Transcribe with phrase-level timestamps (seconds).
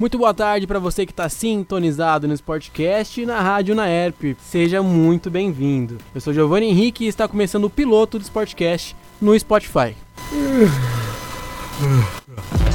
[0.00, 4.34] Muito boa tarde para você que está sintonizado no Sportcast e na Rádio Naerp.
[4.40, 5.98] Seja muito bem-vindo.
[6.14, 9.94] Eu sou Giovanni Henrique e está começando o piloto do Sportcast no Spotify.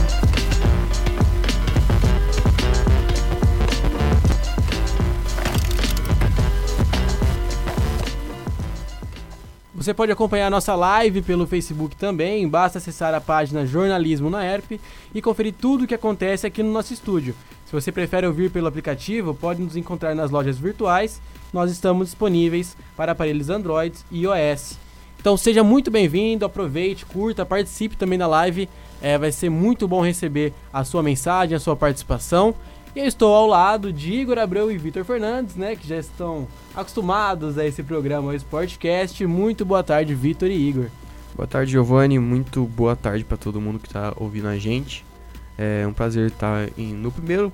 [9.85, 14.81] Você pode acompanhar nossa live pelo Facebook também, basta acessar a página Jornalismo na ERP
[15.13, 17.35] e conferir tudo o que acontece aqui no nosso estúdio.
[17.67, 21.21] Se você prefere ouvir pelo aplicativo, pode nos encontrar nas lojas virtuais.
[21.53, 24.79] Nós estamos disponíveis para aparelhos Android e iOS.
[25.19, 28.67] Então seja muito bem-vindo, aproveite, curta, participe também da live.
[28.99, 32.55] É, vai ser muito bom receber a sua mensagem, a sua participação.
[32.95, 36.47] E eu estou ao lado de Igor Abreu e Vitor Fernandes, né, que já estão
[36.73, 39.25] acostumados a esse programa, o Sportcast.
[39.25, 40.85] Muito boa tarde, Vitor e Igor.
[41.35, 42.17] Boa tarde, Giovanni.
[42.19, 45.03] Muito boa tarde para todo mundo que está ouvindo a gente.
[45.57, 47.51] É um prazer estar em, no primeiro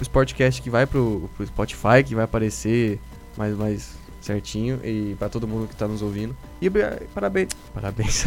[0.00, 2.98] Sportcast que vai pro, pro Spotify, que vai aparecer
[3.36, 6.34] mais, mais certinho e para todo mundo que está nos ouvindo.
[6.62, 6.70] E
[7.14, 7.50] parabéns.
[7.74, 8.24] Parabéns.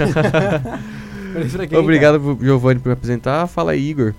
[1.76, 3.48] Obrigado, Giovanni, por apresentar.
[3.48, 4.14] Fala aí, Igor.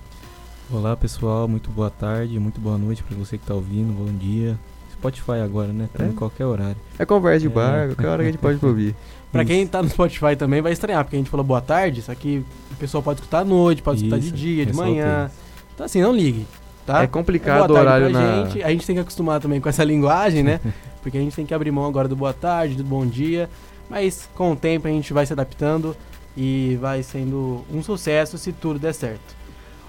[0.69, 4.59] Olá pessoal, muito boa tarde, muito boa noite para você que está ouvindo, bom dia.
[4.91, 5.87] Spotify agora, né?
[5.93, 6.07] Tá é.
[6.07, 6.75] em qualquer horário.
[6.99, 7.49] É conversa de é.
[7.49, 8.93] bar, qualquer hora que a gente pode ouvir.
[9.31, 12.11] Pra quem tá no Spotify também vai estranhar, porque a gente falou boa tarde, isso
[12.11, 15.31] aqui o pessoal pode escutar à noite, pode isso, escutar de dia, de manhã.
[15.73, 16.45] Então assim, não ligue,
[16.85, 17.01] tá?
[17.01, 18.43] É complicado é o horário na...
[18.43, 18.61] gente.
[18.61, 20.59] A gente tem que acostumar também com essa linguagem, né?
[21.01, 23.49] porque a gente tem que abrir mão agora do boa tarde, do bom dia.
[23.89, 25.95] Mas com o tempo a gente vai se adaptando
[26.35, 29.46] e vai sendo um sucesso se tudo der certo.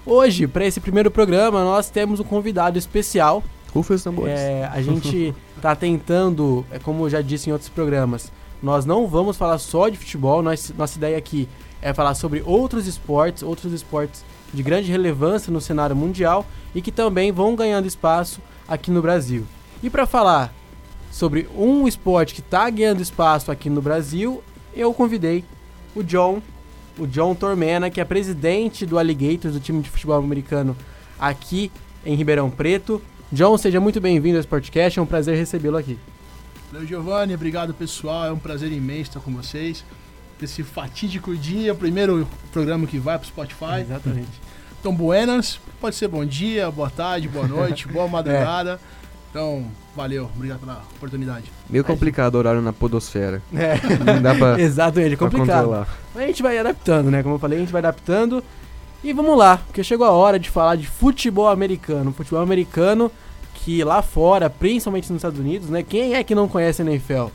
[0.09, 3.43] Hoje, para esse primeiro programa, nós temos um convidado especial.
[3.71, 4.39] Rufa os tambores.
[4.39, 9.05] É, a gente está tentando, é, como eu já disse em outros programas, nós não
[9.05, 10.41] vamos falar só de futebol.
[10.41, 11.47] Nós, nossa ideia aqui
[11.79, 16.43] é falar sobre outros esportes, outros esportes de grande relevância no cenário mundial
[16.73, 19.45] e que também vão ganhando espaço aqui no Brasil.
[19.83, 20.51] E para falar
[21.11, 24.41] sobre um esporte que está ganhando espaço aqui no Brasil,
[24.73, 25.45] eu convidei
[25.95, 26.41] o John
[26.99, 30.75] o John Tormena, que é presidente do Alligators, do time de futebol americano
[31.17, 31.71] aqui
[32.05, 33.01] em Ribeirão Preto.
[33.31, 35.97] John, seja muito bem-vindo ao Sportcast, é um prazer recebê-lo aqui.
[36.71, 39.83] Valeu, Giovanni, obrigado pessoal, é um prazer imenso estar com vocês.
[40.41, 43.81] Esse fatídico dia, primeiro programa que vai para o Spotify.
[43.81, 44.39] Exatamente.
[44.79, 48.73] Então, buenas, pode ser bom dia, boa tarde, boa noite, boa madrugada.
[48.73, 48.99] É.
[49.29, 49.65] Então,
[49.99, 51.51] valeu, obrigado pela oportunidade.
[51.69, 53.41] Meio complicado o horário na podosfera.
[53.53, 53.75] É.
[54.01, 54.55] Não dá pra.
[54.61, 55.85] Exatamente, é complicado.
[56.15, 57.21] Mas a gente vai adaptando, né?
[57.21, 58.41] Como eu falei, a gente vai adaptando.
[59.03, 62.13] E vamos lá, porque chegou a hora de falar de futebol americano.
[62.13, 63.11] Futebol americano
[63.53, 65.83] que lá fora, principalmente nos Estados Unidos, né?
[65.83, 67.27] Quem é que não conhece a NFL?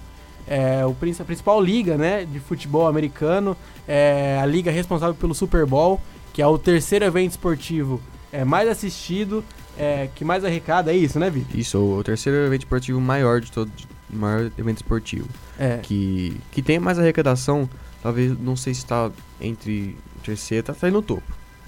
[0.47, 3.57] É o, a principal liga, né, de futebol americano,
[3.89, 6.01] é a liga responsável pelo Super Bowl,
[6.35, 9.43] que é o terceiro evento esportivo é, mais assistido
[9.79, 11.59] é, que mais arrecada, é isso, né, Vitor?
[11.59, 13.71] Isso, o terceiro evento esportivo maior de todo,
[14.11, 15.29] maior evento esportivo.
[15.59, 15.79] É.
[15.83, 17.69] Que, que tem mais arrecadação,
[18.03, 21.23] talvez, não sei se está entre terceiro, tá, tá aí no topo.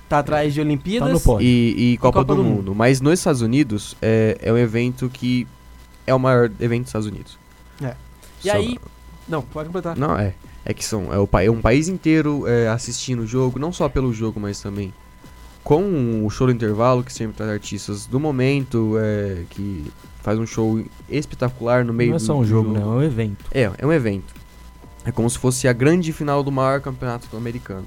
[0.09, 2.57] Tá atrás de Olimpíadas tá e, e Copa, Copa do, do mundo.
[2.57, 2.75] mundo.
[2.75, 5.47] Mas nos Estados Unidos é, é um evento que
[6.07, 7.37] é o maior evento dos Estados Unidos.
[7.83, 7.97] É.
[8.45, 8.79] E Só aí.
[9.29, 9.97] Não, pode completar.
[9.97, 10.35] Não, é.
[10.65, 13.89] É que são, é, o, é um país inteiro é, assistindo o jogo, não só
[13.89, 14.93] pelo jogo, mas também
[15.67, 19.85] com o show do intervalo, que sempre traz artistas do momento, é, que
[20.23, 22.85] faz um show espetacular no meio do Não é só um jogo, jogo, né?
[22.85, 23.45] É um evento.
[23.51, 24.33] É, é um evento.
[25.05, 27.87] É como se fosse a grande final do maior campeonato americano.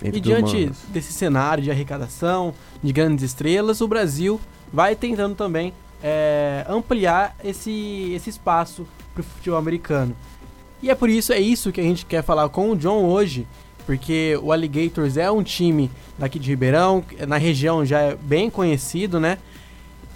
[0.00, 4.40] E diante desse cenário de arrecadação, de grandes estrelas, o Brasil
[4.72, 10.14] vai tentando também é, ampliar esse, esse espaço para o futebol americano.
[10.80, 13.44] E é por isso, é isso que a gente quer falar com o John hoje,
[13.86, 19.20] porque o Alligators é um time daqui de Ribeirão, na região já é bem conhecido,
[19.20, 19.38] né?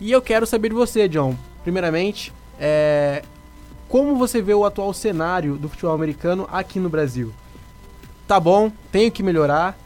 [0.00, 1.36] E eu quero saber de você, John.
[1.62, 3.22] Primeiramente, é,
[3.88, 7.32] como você vê o atual cenário do futebol americano aqui no Brasil?
[8.27, 9.78] Tá bom, tenho que melhorar,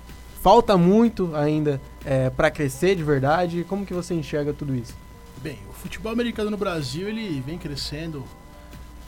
[0.42, 3.64] falta muito ainda é, para crescer de verdade.
[3.68, 4.94] Como que você enxerga tudo isso?
[5.42, 8.24] Bem, o futebol americano no Brasil ele vem crescendo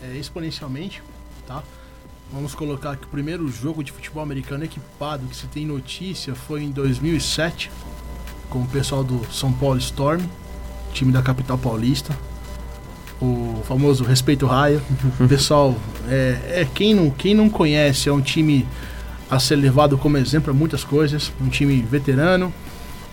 [0.03, 1.03] é, exponencialmente,
[1.47, 1.63] tá?
[2.33, 6.65] Vamos colocar que o primeiro jogo de futebol americano equipado que se tem notícia foi
[6.65, 7.71] em 2007,
[8.51, 10.23] com o pessoal do São Paulo Storm,
[10.93, 12.17] time da capital paulista.
[13.23, 14.83] O famoso Respeito Raio.
[15.29, 15.75] pessoal,
[16.09, 18.67] é, é, quem, não, quem não conhece, é um time
[19.31, 21.33] a ser levado como exemplo para muitas coisas.
[21.41, 22.53] Um time veterano,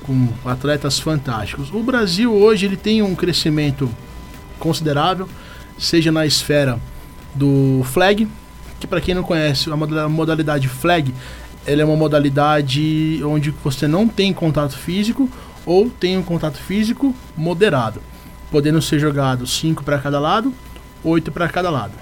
[0.03, 1.71] com atletas fantásticos.
[1.71, 3.89] O Brasil hoje ele tem um crescimento
[4.59, 5.29] considerável,
[5.77, 6.79] seja na esfera
[7.35, 8.27] do flag,
[8.83, 11.13] que para quem não conhece, a modalidade flag,
[11.65, 15.29] ela é uma modalidade onde você não tem contato físico,
[15.65, 18.01] ou tem um contato físico moderado,
[18.51, 20.53] podendo ser jogado 5 para cada lado,
[21.01, 21.93] 8 para cada lado,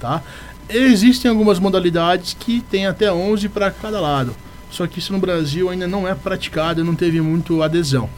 [0.00, 0.22] tá?
[0.66, 4.34] Existem algumas modalidades que tem até 11 para cada lado,
[4.70, 8.08] só que isso no Brasil ainda não é praticado, não teve muito adesão.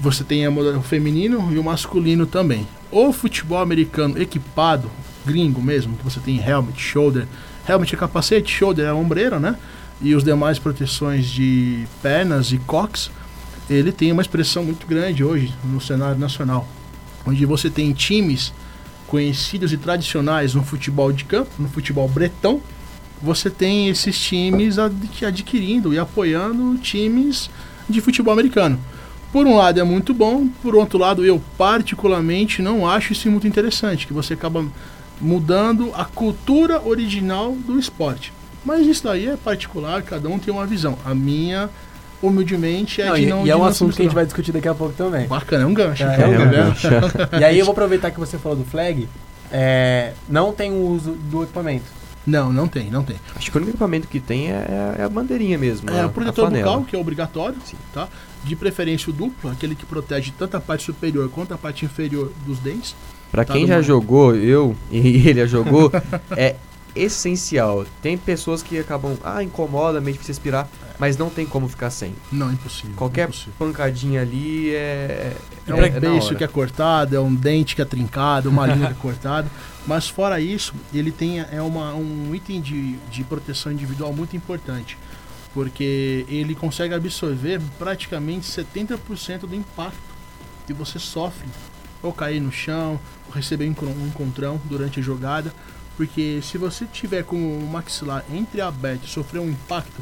[0.00, 2.66] Você tem o feminino e o masculino também.
[2.90, 4.90] O futebol americano equipado,
[5.28, 7.26] gringo mesmo, que você tem helmet, shoulder,
[7.68, 9.56] helmet é capacete, shoulder é ombreira, né?
[10.00, 13.10] E os demais proteções de pernas e cox,
[13.68, 16.66] ele tem uma expressão muito grande hoje no cenário nacional,
[17.26, 18.52] onde você tem times
[19.06, 22.62] conhecidos e tradicionais no futebol de campo, no futebol bretão,
[23.20, 27.50] você tem esses times adquirindo e apoiando times
[27.88, 28.78] de futebol americano.
[29.32, 33.46] Por um lado é muito bom, por outro lado eu particularmente não acho isso muito
[33.46, 34.64] interessante, que você acaba
[35.20, 38.32] mudando a cultura original do esporte.
[38.64, 40.98] Mas isso aí é particular, cada um tem uma visão.
[41.04, 41.70] A minha,
[42.22, 43.46] humildemente, é não, de e, não.
[43.46, 45.26] E é um assunto que a gente vai discutir daqui a pouco também.
[45.26, 46.02] Bacana, é um gancho.
[46.02, 46.88] É, é um um gancho.
[47.40, 49.08] e aí eu vou aproveitar que você falou do flag.
[49.50, 51.98] É, não tem o uso do equipamento.
[52.26, 53.16] Não, não tem, não tem.
[53.34, 55.88] Acho que o único equipamento que tem é, é a bandeirinha mesmo.
[55.88, 57.78] É a, o protetor bucal, que é obrigatório, Sim.
[57.94, 58.06] tá?
[58.44, 62.30] De preferência o duplo, aquele que protege tanto a parte superior quanto a parte inferior
[62.44, 62.94] dos dentes.
[63.30, 64.98] Pra tá quem já jogou, eu e
[65.28, 65.90] ele já jogou,
[66.36, 66.56] é
[66.94, 67.84] essencial.
[68.02, 72.14] Tem pessoas que acabam, ah, incomoda, meio você respirar, mas não tem como ficar sem.
[72.32, 72.94] Não, impossível.
[72.96, 73.52] Qualquer impossível.
[73.58, 75.36] pancadinha ali é.
[75.66, 78.92] É, um é que é cortado, é um dente que é trincado, uma linha que
[78.92, 79.48] é cortada.
[79.86, 84.98] Mas fora isso, ele tem é uma, um item de, de proteção individual muito importante.
[85.54, 89.98] Porque ele consegue absorver praticamente 70% do impacto
[90.66, 91.48] que você sofre
[92.02, 95.52] ou cair no chão, ou receber um encontrão durante a jogada.
[95.96, 100.00] Porque se você tiver com o maxilar entreaberto e sofrer um impacto,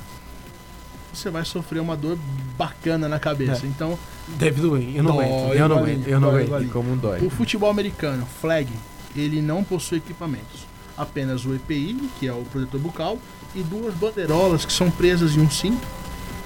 [1.13, 2.19] você vai sofrer uma dor
[2.59, 3.65] bacana na cabeça.
[3.65, 3.69] É.
[3.69, 3.99] Então.
[4.29, 5.55] Deve doer, eu não dói, aguento.
[5.55, 6.73] Eu não aguento, eu não aguento.
[6.73, 7.21] Como dói.
[7.25, 8.71] O futebol americano, flag,
[9.15, 10.67] ele não possui equipamentos.
[10.97, 13.19] Apenas o EPI, que é o protetor bucal,
[13.55, 15.87] e duas bandeirolas que são presas em um cinto,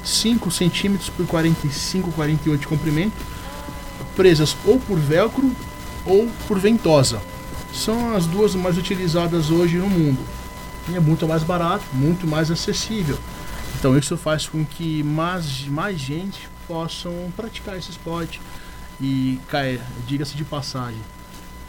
[0.05, 3.17] 5 centímetros por 45, 48 de comprimento,
[4.20, 5.50] presas ou por velcro
[6.05, 7.22] ou por ventosa
[7.72, 10.19] são as duas mais utilizadas hoje no mundo.
[10.90, 13.17] E é muito mais barato, muito mais acessível.
[13.78, 18.43] Então isso faz com que mais, mais gente possam praticar esse esporte.
[19.00, 21.00] E, Caia, diga-se de passagem,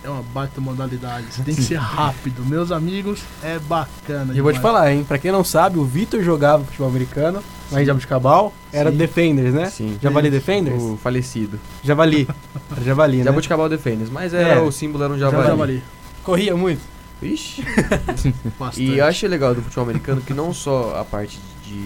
[0.04, 1.28] é uma baita modalidade.
[1.30, 2.44] Você tem que ser rápido.
[2.46, 4.34] Meus amigos, é bacana.
[4.34, 5.04] E eu vou te falar, hein?
[5.04, 8.54] Pra quem não sabe, o Vitor jogava futebol americano, lá em Jabuticabal.
[8.74, 9.70] Era Defenders, né?
[9.70, 9.98] Sim.
[10.02, 10.82] Javali Defenders?
[10.82, 11.60] O falecido.
[11.84, 12.28] Javali.
[12.72, 13.24] Era Javali, né?
[13.26, 14.60] Jabuticabal Defenders, mas era, é.
[14.60, 15.48] o símbolo era um Javali.
[15.48, 15.84] javali.
[16.24, 16.82] Corria muito?
[17.22, 17.64] Ixi.
[18.78, 21.86] e eu acho legal do futebol americano que não só a parte de,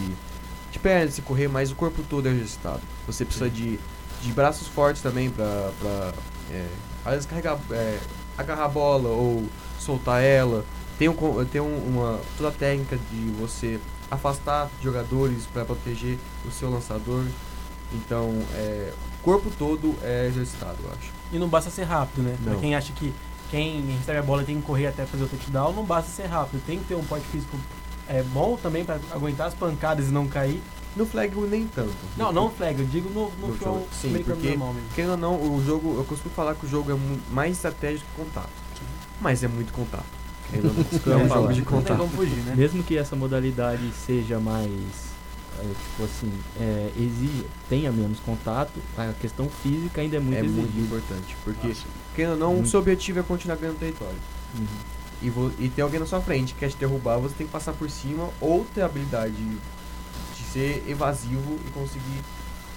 [0.71, 2.81] de pernas, se correr, mas o corpo todo é exercitado.
[3.05, 3.77] Você precisa de,
[4.21, 6.13] de braços fortes também pra, pra
[6.51, 6.65] é,
[7.05, 7.99] às vezes carregar, é,
[8.37, 9.45] agarrar a bola ou
[9.79, 10.65] soltar ela.
[10.97, 11.15] Tem, um,
[11.45, 13.79] tem um, uma toda a técnica de você
[14.09, 17.25] afastar jogadores para proteger o seu lançador.
[17.93, 21.11] Então, é, o corpo todo é exercitado, eu acho.
[21.31, 22.35] E não basta ser rápido, né?
[22.39, 22.53] Não.
[22.53, 23.13] Pra quem acha que
[23.51, 26.61] quem recebe a bola tem que correr até fazer o touchdown, não basta ser rápido.
[26.65, 27.57] Tem que ter um porte físico
[28.07, 30.61] é, bom também para aguentar as pancadas e não cair.
[30.95, 31.93] No flag nem tanto.
[32.17, 33.87] Não, não flag, eu digo no, no, no jogo.
[33.91, 34.89] Sim, porque, normal mesmo.
[34.95, 38.23] Querendo ou não, o jogo, eu costumo falar que o jogo é mais estratégico que
[38.23, 38.49] contato.
[38.77, 38.85] Sim.
[39.19, 40.05] Mas é muito contato.
[40.53, 40.75] Ainda não,
[41.19, 41.97] é um jogo de contato.
[41.97, 42.55] Não fugir, né?
[42.55, 45.05] Mesmo que essa modalidade seja mais
[45.59, 50.39] é, tipo assim, é, exige, tenha menos contato, a questão física ainda é muito É
[50.41, 50.61] exigida.
[50.61, 51.73] muito importante, porque,
[52.13, 54.17] querendo ou não, o seu objetivo é continuar ganhando território.
[54.57, 54.65] Uhum.
[55.21, 57.73] E, e tem alguém na sua frente que quer te derrubar, você tem que passar
[57.73, 59.59] por cima ou ter habilidade de, de
[60.55, 62.23] ser evasivo e conseguir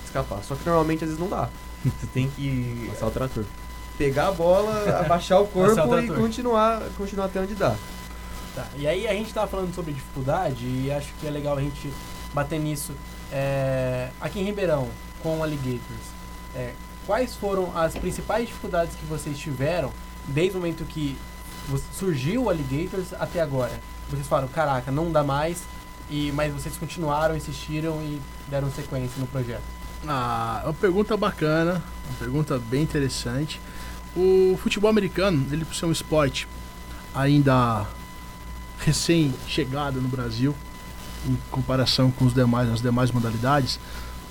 [0.04, 0.42] escapar.
[0.42, 1.48] Só que normalmente às vezes não dá.
[1.84, 2.88] Você tem que.
[2.90, 3.44] Passar o trator.
[3.96, 7.76] Pegar a bola, abaixar o corpo o e continuar, continuar até onde dá.
[8.54, 8.66] Tá.
[8.76, 11.92] E aí a gente tava falando sobre dificuldade e acho que é legal a gente
[12.34, 12.92] bater nisso.
[13.30, 14.88] É, aqui em Ribeirão,
[15.22, 16.06] com o Alligators,
[16.54, 16.72] é,
[17.06, 19.92] quais foram as principais dificuldades que vocês tiveram
[20.26, 21.16] desde o momento que
[21.92, 23.78] surgiu o Alligators até agora?
[24.10, 25.62] Vocês falaram, caraca, não dá mais,
[26.10, 29.62] e, mas vocês continuaram, insistiram e deram sequência no projeto.
[30.06, 33.60] Ah, é uma pergunta bacana, uma pergunta bem interessante.
[34.16, 36.48] O futebol americano, ele por ser um esporte
[37.14, 37.86] ainda
[38.78, 40.54] recém-chegado no Brasil,
[41.26, 43.78] em comparação com os demais, as demais modalidades,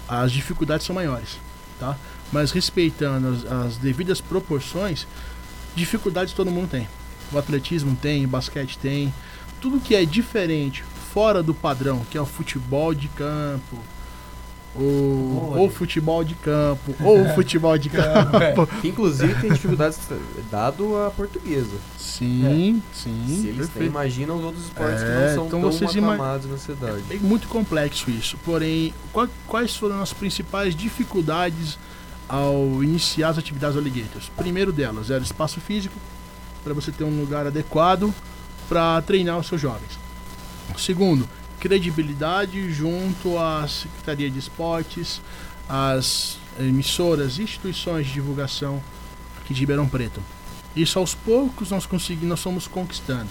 [0.08, 1.38] as dificuldades são maiores,
[1.80, 1.98] tá?
[2.32, 5.06] Mas respeitando as, as devidas proporções,
[5.76, 6.88] dificuldades todo mundo tem.
[7.32, 9.14] O atletismo tem, o basquete tem,
[9.60, 10.84] tudo que é diferente,
[11.18, 13.76] fora do padrão, que é o futebol de campo,
[14.76, 18.38] ou, ou futebol de campo, ou futebol de campo.
[18.38, 18.88] É.
[18.88, 19.98] Inclusive tem dificuldades
[20.52, 21.76] dado a portuguesa.
[21.98, 22.96] Sim, é.
[22.96, 23.42] sim.
[23.42, 25.90] Se eles têm, imaginam os outros esportes é, que não é, são então tão vocês
[25.90, 27.04] aclamados na cidade.
[27.10, 28.38] É muito complexo isso.
[28.46, 28.94] Porém,
[29.48, 31.80] quais foram as principais dificuldades
[32.30, 34.30] ao iniciar as atividades Alligators?
[34.38, 35.96] Primeiro delas era espaço físico,
[36.64, 38.14] para você ter um lugar adequado
[38.70, 40.06] para treinar os seus jovens.
[40.78, 41.28] Segundo,
[41.60, 45.22] credibilidade junto à Secretaria de Esportes,
[45.68, 48.82] às emissoras, instituições de divulgação
[49.40, 50.22] aqui de Ribeirão Preto.
[50.76, 53.30] Isso aos poucos nós conseguimos, nós fomos conquistando.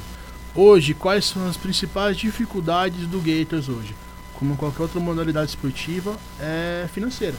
[0.55, 3.95] Hoje, quais são as principais dificuldades do Gators hoje?
[4.35, 7.37] Como qualquer outra modalidade esportiva, é financeira.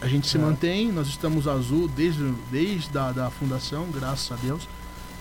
[0.00, 0.40] A gente se é.
[0.40, 4.68] mantém, nós estamos azul desde, desde a da fundação, graças a Deus.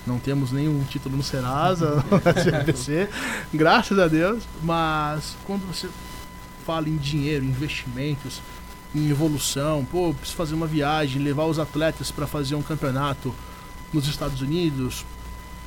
[0.05, 2.03] Não temos nenhum título no Serasa,
[2.35, 3.09] SBC,
[3.53, 4.43] graças a Deus.
[4.62, 5.89] Mas quando você
[6.65, 8.41] fala em dinheiro, investimentos,
[8.93, 13.33] em evolução, pô, preciso fazer uma viagem, levar os atletas para fazer um campeonato
[13.91, 15.05] nos Estados Unidos,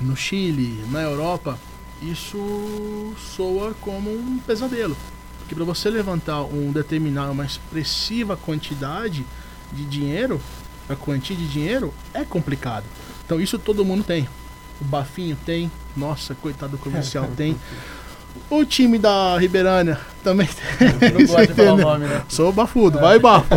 [0.00, 1.58] no Chile, na Europa,
[2.00, 4.96] isso soa como um pesadelo.
[5.40, 9.24] Porque para você levantar um determinado, uma expressiva quantidade
[9.72, 10.40] de dinheiro,
[10.88, 12.84] a quantia de dinheiro é complicado.
[13.28, 14.26] Então isso todo mundo tem.
[14.80, 15.70] O Bafinho tem.
[15.94, 17.54] Nossa, coitado do comercial tem.
[18.48, 21.12] O time da Ribeirânia também tem.
[21.12, 22.22] Não gosta de falar o nome, né?
[22.26, 23.00] Sou bafudo, é.
[23.02, 23.54] vai bafo.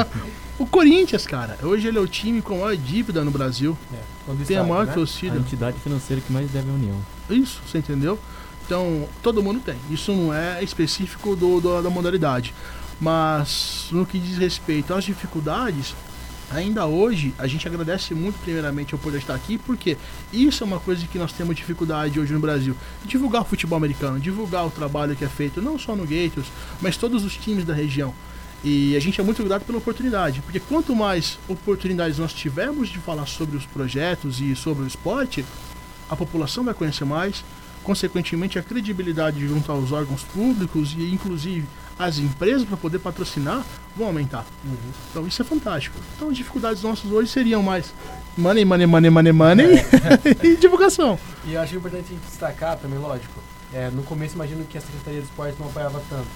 [0.58, 3.76] o Corinthians, cara, hoje ele é o time com a maior dívida no Brasil.
[3.92, 4.94] É, tem a maior né?
[4.94, 5.36] torcida.
[5.36, 6.96] A entidade financeira que mais deve a União.
[7.28, 8.18] Isso, você entendeu?
[8.64, 9.76] Então, todo mundo tem.
[9.90, 12.54] Isso não é específico do, do da modalidade.
[12.98, 15.94] Mas no que diz respeito às dificuldades,
[16.50, 19.96] ainda hoje a gente agradece muito primeiramente ao poder estar aqui, porque
[20.32, 22.76] isso é uma coisa que nós temos dificuldade hoje no Brasil.
[23.04, 26.48] Divulgar o futebol americano, divulgar o trabalho que é feito não só no Gators,
[26.80, 28.14] mas todos os times da região.
[28.62, 32.98] E a gente é muito grato pela oportunidade, porque quanto mais oportunidades nós tivermos de
[32.98, 35.44] falar sobre os projetos e sobre o esporte,
[36.10, 37.42] a população vai conhecer mais,
[37.82, 41.66] consequentemente a credibilidade junto aos órgãos públicos e inclusive
[42.00, 43.62] as empresas para poder patrocinar
[43.94, 44.46] vão aumentar.
[44.64, 44.74] Uhum.
[45.10, 45.98] Então isso é fantástico.
[46.16, 47.92] Então as dificuldades nossas hoje seriam mais
[48.38, 49.82] money, money, money, money, money é.
[50.46, 51.18] e divulgação.
[51.44, 53.38] E eu acho importante destacar também, lógico.
[53.72, 56.26] É, no começo imagino que a Secretaria de Esportes não apoiava tanto.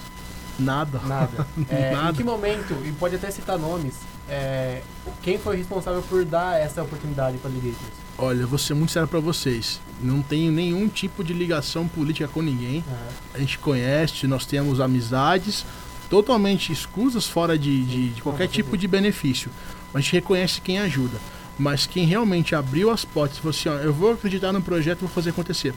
[0.59, 0.99] Nada.
[1.05, 1.47] Nada.
[1.69, 2.11] É, Nada.
[2.11, 3.95] Em que momento, e pode até citar nomes,
[4.29, 4.81] é,
[5.21, 7.93] quem foi responsável por dar essa oportunidade para a Ligators?
[8.17, 9.79] Olha, vou ser muito sério para vocês.
[10.01, 12.83] Não tenho nenhum tipo de ligação política com ninguém.
[12.87, 12.95] Uhum.
[13.33, 15.65] A gente conhece, nós temos amizades
[16.09, 19.49] totalmente escusas, fora de, de, de qualquer tipo de benefício.
[19.93, 21.17] A gente reconhece quem ajuda.
[21.57, 24.99] Mas quem realmente abriu as portas e falou assim: ó, eu vou acreditar no projeto,
[24.99, 25.73] vou fazer acontecer.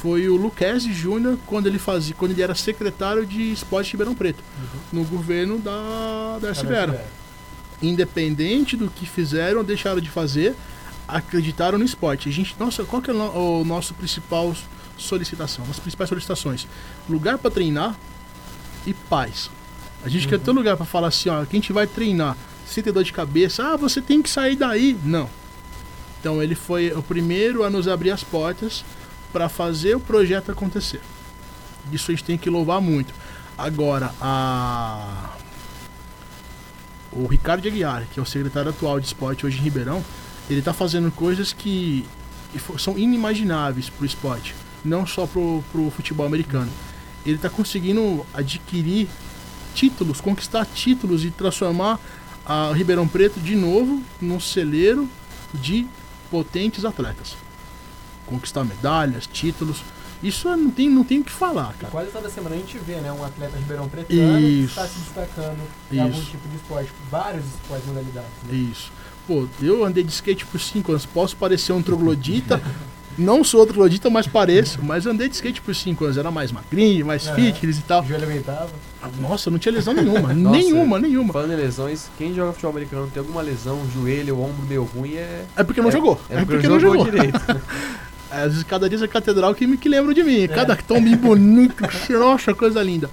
[0.00, 4.14] Foi o Luquezzi Júnior quando ele fazia, quando ele era secretário de esporte de Ribeirão
[4.14, 5.00] Preto, uhum.
[5.00, 6.96] no governo da, da SBR.
[7.82, 10.54] Independente do que fizeram ou deixaram de fazer,
[11.06, 12.28] acreditaram no esporte.
[12.28, 14.54] A gente, nossa, qual que é o nosso principal
[14.96, 15.64] solicitação?
[15.68, 16.68] As principais solicitações:
[17.08, 17.96] lugar para treinar
[18.86, 19.50] e paz.
[20.04, 20.30] A gente uhum.
[20.30, 22.36] quer ter um lugar para falar assim, ó, que a gente vai treinar
[22.66, 23.72] sem ter dor de cabeça.
[23.72, 24.96] Ah, você tem que sair daí.
[25.02, 25.28] Não.
[26.20, 28.84] Então ele foi o primeiro a nos abrir as portas
[29.32, 31.00] para fazer o projeto acontecer.
[31.92, 33.14] Isso a gente tem que louvar muito.
[33.56, 35.36] Agora, a
[37.10, 40.04] o Ricardo Aguiar, que é o secretário atual de esporte hoje em Ribeirão,
[40.48, 42.04] ele está fazendo coisas que
[42.78, 44.54] são inimagináveis para o esporte,
[44.84, 46.70] não só para o futebol americano.
[47.24, 49.08] Ele está conseguindo adquirir
[49.74, 51.98] títulos, conquistar títulos e transformar
[52.44, 55.08] a Ribeirão Preto de novo num celeiro
[55.52, 55.86] de
[56.30, 57.36] potentes atletas.
[58.28, 59.82] Conquistar medalhas, títulos.
[60.22, 61.88] Isso não tem, não tem o que falar, cara.
[61.88, 64.98] E quase toda semana a gente vê, né, um atleta Ribeirão Preto que está se
[64.98, 65.60] destacando
[65.92, 66.02] em Isso.
[66.02, 68.30] algum tipo de esporte, vários esportes modalidades.
[68.44, 68.54] Né?
[68.56, 68.90] Isso
[69.28, 72.60] pô, eu andei de skate por 5 anos, posso parecer um troglodita,
[73.18, 77.04] não sou troglodita, mas pareço, mas andei de skate por 5 anos, era mais magrinho,
[77.04, 78.04] mais é, fitness e tal.
[78.06, 78.70] Joelho aguentava?
[79.20, 81.32] Nossa, não tinha lesão nenhuma, Nossa, nenhuma, nenhuma.
[81.34, 85.44] Falando em lesões, quem joga futebol americano tem alguma lesão, joelho, ombro meio ruim é...
[85.54, 86.18] É porque não é, jogou.
[86.30, 87.12] É, é porque, não jogou, jogou.
[87.12, 87.38] direito.
[88.30, 90.48] é, cada dia é catedral que me que lembra de mim, é.
[90.48, 91.82] cada tombo bonito,
[92.18, 93.10] nossa, coisa linda.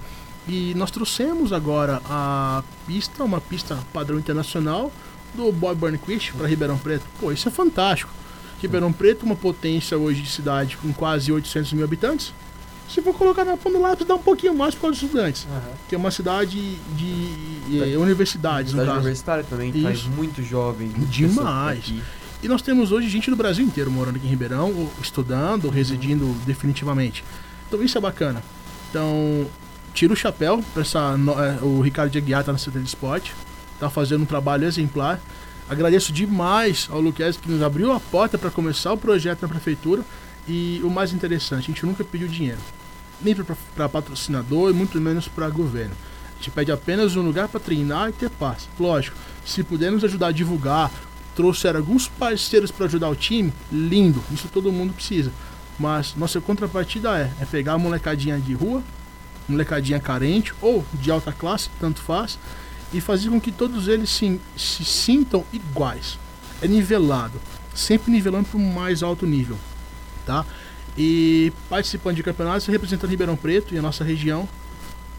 [0.48, 4.92] E nós trouxemos agora a pista, uma pista padrão internacional,
[5.34, 7.04] do Bob Burnquist para Ribeirão Preto.
[7.20, 8.10] Pô, isso é fantástico.
[8.60, 12.32] Ribeirão Preto, uma potência hoje de cidade com quase 800 mil habitantes.
[12.88, 15.44] Se for colocar na ponta do lápis, dá um pouquinho mais para os estudantes.
[15.44, 15.72] Uhum.
[15.88, 19.82] Que é uma cidade de é, universidades, cidade universitária também, Isso.
[19.82, 20.88] faz muito jovem.
[21.10, 21.92] Demais.
[22.46, 25.70] E nós temos hoje gente do Brasil inteiro morando aqui em Ribeirão, estudando, uhum.
[25.70, 27.24] residindo definitivamente.
[27.66, 28.40] Então isso é bacana.
[28.88, 29.48] Então,
[29.92, 33.34] tiro o chapéu para essa é, o Ricardo de Aguiar tá na CT de Esporte,
[33.80, 35.20] tá fazendo um trabalho exemplar.
[35.68, 40.04] Agradeço demais ao Luquez que nos abriu a porta para começar o projeto na prefeitura
[40.46, 42.60] e o mais interessante, a gente nunca pediu dinheiro,
[43.20, 43.34] nem
[43.74, 45.96] para patrocinador e muito menos para governo.
[46.34, 48.68] A gente pede apenas um lugar para treinar e ter paz.
[48.78, 50.92] Lógico, se puder nos ajudar a divulgar,
[51.36, 55.30] trouxer alguns parceiros para ajudar o time, lindo, isso todo mundo precisa.
[55.78, 58.82] Mas nossa contrapartida é, é pegar a molecadinha de rua,
[59.46, 62.38] molecadinha carente ou de alta classe, tanto faz,
[62.92, 66.18] e fazer com que todos eles se, se sintam iguais.
[66.62, 67.38] É nivelado,
[67.74, 69.58] sempre nivelando para um mais alto nível,
[70.24, 70.44] tá?
[70.96, 74.48] E participando de campeonatos representando Ribeirão Preto e a nossa região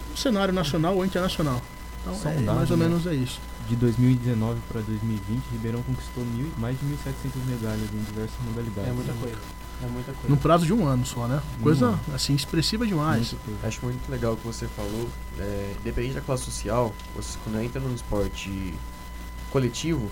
[0.10, 1.62] no cenário nacional ou internacional.
[2.02, 2.86] Então, é, mais ou né?
[2.86, 3.40] menos é isso.
[3.68, 8.90] De 2019 para 2020, Ribeirão conquistou mil, mais de 1.700 medalhas em diversas modalidades.
[8.90, 9.38] É muita coisa.
[9.84, 10.30] É muita coisa.
[10.30, 11.42] No prazo de um ano só, né?
[11.62, 13.36] Coisa assim expressiva demais.
[13.64, 15.10] Acho muito legal o que você falou.
[15.38, 18.74] É, independente da classe social, você quando entra num esporte
[19.52, 20.10] coletivo,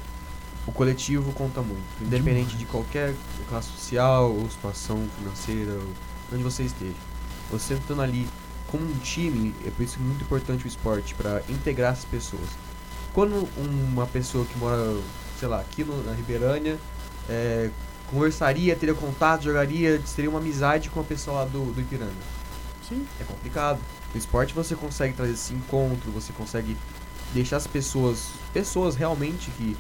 [0.68, 1.84] o coletivo conta muito.
[2.02, 2.60] Independente demais.
[2.60, 3.16] de qualquer
[3.48, 5.80] classe social ou situação financeira,
[6.34, 6.96] onde você esteja.
[7.52, 8.28] Você entrando ali
[8.68, 12.50] como um time, é por isso muito importante o esporte, para integrar as pessoas.
[13.16, 14.78] Quando uma pessoa que mora,
[15.40, 16.78] sei lá, aqui no, na Ribeirânia,
[17.30, 17.70] é,
[18.12, 22.12] conversaria, teria contato, jogaria, teria uma amizade com a pessoa lá do, do Ipiranga.
[22.88, 23.08] Sim.
[23.22, 23.80] É complicado.
[24.14, 26.76] No esporte você consegue trazer esse encontro, você consegue
[27.34, 29.78] deixar as pessoas, pessoas realmente que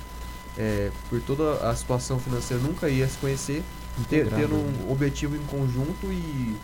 [0.58, 3.62] é, por toda a situação financeira nunca ia se conhecer,
[4.10, 4.86] ter, ter um né?
[4.90, 6.56] objetivo em conjunto e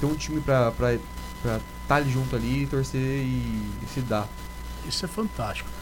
[0.00, 4.26] ter um time pra estar tá junto ali, torcer e, e se dar.
[4.88, 5.73] Isso é fantástico.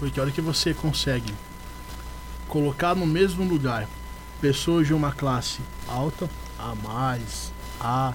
[0.00, 1.32] Porque a hora que você consegue
[2.48, 3.86] colocar no mesmo lugar
[4.40, 6.28] pessoas de uma classe alta,
[6.58, 8.14] A mais, A,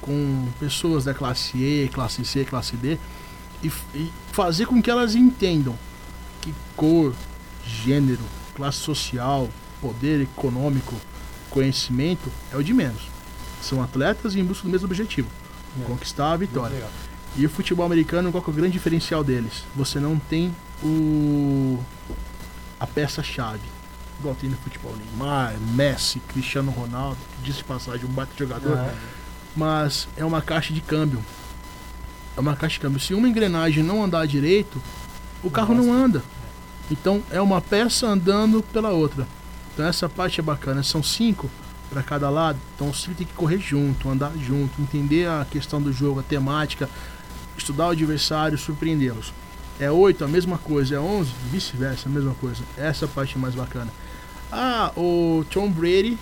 [0.00, 2.98] com pessoas da classe E, classe C, classe D,
[3.62, 5.78] e, e fazer com que elas entendam
[6.42, 7.14] que cor,
[7.64, 8.24] gênero,
[8.56, 9.48] classe social,
[9.80, 10.96] poder econômico,
[11.48, 13.02] conhecimento é o de menos.
[13.62, 15.28] São atletas em busca do mesmo objetivo,
[15.80, 15.84] é.
[15.84, 16.84] conquistar a vitória.
[17.36, 19.64] E o futebol americano, qual é o grande diferencial deles?
[19.76, 21.78] Você não tem o
[22.78, 23.74] a peça-chave
[24.18, 24.94] igual tem no futebol.
[24.96, 28.78] Neymar, Messi, Cristiano Ronaldo, disse de passagem, um baita jogador.
[28.78, 28.94] Ah.
[29.56, 31.22] Mas é uma caixa de câmbio.
[32.36, 33.00] É uma caixa de câmbio.
[33.00, 34.82] Se uma engrenagem não andar direito,
[35.42, 36.22] o carro não anda.
[36.90, 39.26] Então é uma peça andando pela outra.
[39.72, 40.82] Então essa parte é bacana.
[40.82, 41.50] São cinco
[41.90, 42.58] para cada lado.
[42.74, 46.88] Então você tem que correr junto, andar junto, entender a questão do jogo, a temática,
[47.56, 49.32] estudar o adversário, surpreendê-los.
[49.80, 50.96] É 8, a mesma coisa.
[50.96, 52.62] É 11, vice-versa, a mesma coisa.
[52.76, 53.90] Essa é a parte mais bacana.
[54.52, 56.18] Ah, o Tom Brady,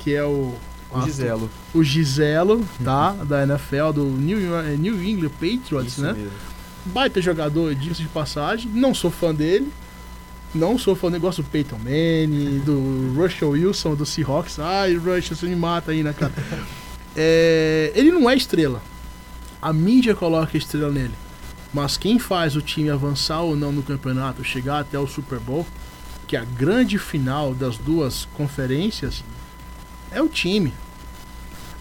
[0.00, 0.54] que é o.
[0.90, 1.50] O Giselo.
[1.74, 3.12] O Giselo, tá?
[3.12, 4.38] da NFL, do New,
[4.78, 6.12] New England Patriots, Isso né?
[6.12, 6.30] Mesmo.
[6.86, 8.70] Baita jogador, disso de passagem.
[8.72, 9.70] Não sou fã dele.
[10.54, 14.58] Não sou fã, negócio do Peyton Manning, do Russell Wilson, do Seahawks.
[14.58, 16.32] Ai, Russell, você me mata aí, né, cara?
[17.14, 18.80] é, ele não é estrela.
[19.60, 21.14] A mídia coloca estrela nele.
[21.76, 25.66] Mas quem faz o time avançar ou não no campeonato, chegar até o Super Bowl,
[26.26, 29.22] que é a grande final das duas conferências,
[30.10, 30.72] é o time.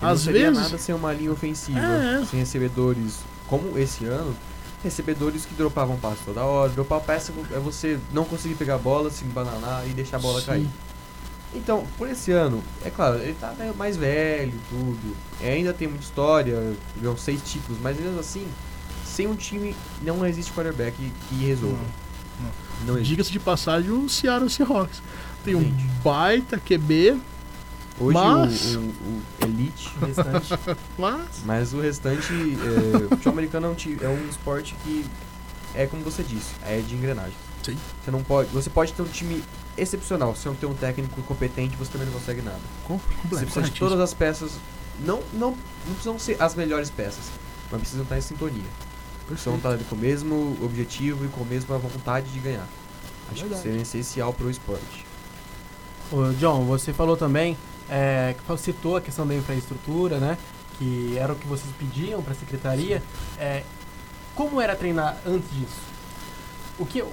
[0.02, 2.26] E Às não vezes nada sem uma linha ofensiva, é.
[2.26, 4.36] sem recebedores, como esse ano,
[4.84, 6.70] recebedores que dropavam passe toda hora.
[6.74, 10.42] Dropar peça é você não conseguir pegar a bola, se embananar e deixar a bola
[10.42, 10.46] Sim.
[10.46, 10.68] cair.
[11.54, 15.16] Então, por esse ano, é claro, ele tá mais velho tudo.
[15.42, 18.46] Ainda tem muita história, ganhou seis títulos, mas mesmo assim,
[19.16, 20.96] sem um time não existe quarterback
[21.30, 21.80] que resolva.
[22.86, 23.02] Não, não.
[23.02, 25.02] Diga-se de passagem o Seattle Seahawks.
[25.44, 25.72] Tem um
[26.04, 27.18] baita QB.
[27.98, 28.76] Hoje mas...
[28.76, 29.90] o, o, o Elite.
[30.02, 30.54] O restante.
[31.00, 31.28] mas...
[31.46, 32.34] mas o restante.
[32.34, 35.06] É, o futebol americano é um, é um esporte que
[35.74, 37.36] é como você disse, é de engrenagem.
[37.64, 37.78] Sim.
[38.04, 38.50] Você não pode.
[38.50, 39.42] Você pode ter um time
[39.78, 40.36] excepcional.
[40.36, 42.60] Se não ter um técnico competente, você também não consegue nada.
[42.84, 43.00] Com,
[43.30, 44.54] você precisa de todas as peças.
[45.00, 45.52] Não, não,
[45.86, 47.26] não precisam ser as melhores peças,
[47.72, 48.64] mas precisam estar em sintonia.
[49.28, 49.58] Perfeito.
[49.58, 52.68] Então tá com o mesmo objetivo e com a mesma vontade de ganhar.
[53.32, 53.62] Acho Verdade.
[53.64, 55.06] que isso é essencial para o esporte.
[56.12, 57.58] Ô, John, você falou também,
[57.90, 60.38] é, citou a questão da infraestrutura, né?
[60.78, 63.02] Que era o que vocês pediam para a secretaria.
[63.40, 63.64] É,
[64.36, 65.96] como era treinar antes disso?
[66.78, 67.04] O que,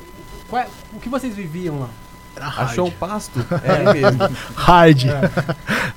[0.49, 1.89] qual, o que vocês viviam lá?
[2.37, 3.39] Achou um pasto?
[3.63, 4.37] É mesmo.
[4.57, 5.05] Hard.
[5.05, 5.31] É.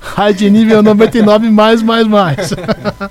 [0.00, 2.50] Hard nível 99 mais, mais, mais.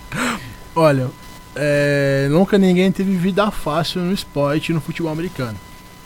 [0.76, 1.10] Olha,
[1.56, 5.58] é, nunca ninguém teve vida fácil no esporte no futebol americano.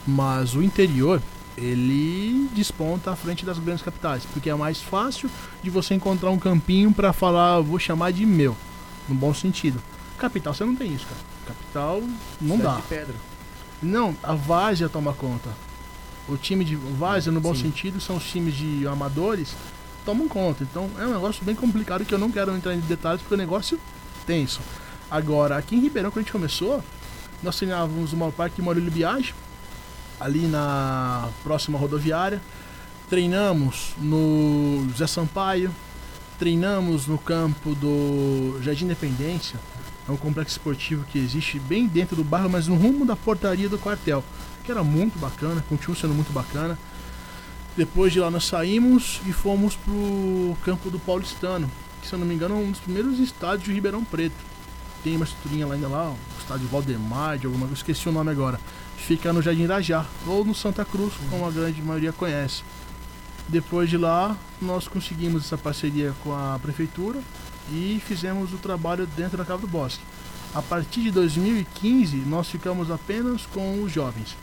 [0.06, 1.22] Mas o interior,
[1.58, 5.30] ele desponta à frente das grandes capitais, porque é mais fácil
[5.62, 8.56] de você encontrar um campinho para falar, vou chamar de meu,
[9.08, 9.82] no bom sentido.
[10.18, 11.22] Capital você não tem isso, cara.
[11.48, 12.02] Capital
[12.40, 12.82] não Cidade dá.
[12.82, 13.16] De pedra.
[13.82, 15.50] Não, a Várzea toma conta.
[16.28, 17.64] O time de Várzea, no bom Sim.
[17.64, 19.56] sentido, são os times de amadores
[20.06, 20.64] tomam conta.
[20.64, 23.38] Então é um negócio bem complicado que eu não quero entrar em detalhes porque o
[23.38, 24.60] negócio é tenso.
[25.12, 26.84] Agora, aqui em Ribeirão, quando a gente começou,
[27.42, 29.34] nós treinávamos no Parque Maurílio Biage,
[30.20, 32.42] ali na próxima rodoviária.
[33.10, 35.74] Treinamos no José Sampaio,
[36.38, 39.60] treinamos no campo do Jardim Independência,
[40.08, 43.70] é um complexo esportivo que existe bem dentro do bairro, mas no rumo da portaria
[43.70, 44.24] do quartel,
[44.64, 46.78] que era muito bacana, continua sendo muito bacana.
[47.78, 51.70] Depois de lá nós saímos e fomos pro campo do Paulistano,
[52.02, 54.36] que se eu não me engano é um dos primeiros estádios de Ribeirão Preto.
[55.04, 58.32] Tem uma estruturinha lá ainda lá, o estádio Valdemar, de alguma coisa, esqueci o nome
[58.32, 58.60] agora.
[58.98, 62.64] Fica no Jardim Irajá, ou no Santa Cruz, como a grande maioria conhece.
[63.48, 67.20] Depois de lá, nós conseguimos essa parceria com a prefeitura
[67.72, 70.04] e fizemos o trabalho dentro da Cava do Bosque.
[70.54, 74.36] A partir de 2015, nós ficamos apenas com os jovens,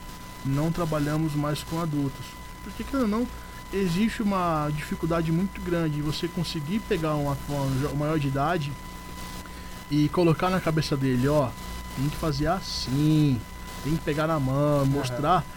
[0.45, 2.25] não trabalhamos mais com adultos.
[2.65, 3.27] Porque, querendo não,
[3.73, 8.73] existe uma dificuldade muito grande você conseguir pegar uma, uma, maior de idade
[9.91, 11.49] e colocar na cabeça dele: ó,
[11.97, 13.41] tem que fazer assim,
[13.85, 15.39] tem que pegar na mão, mostrar.
[15.39, 15.57] Uhum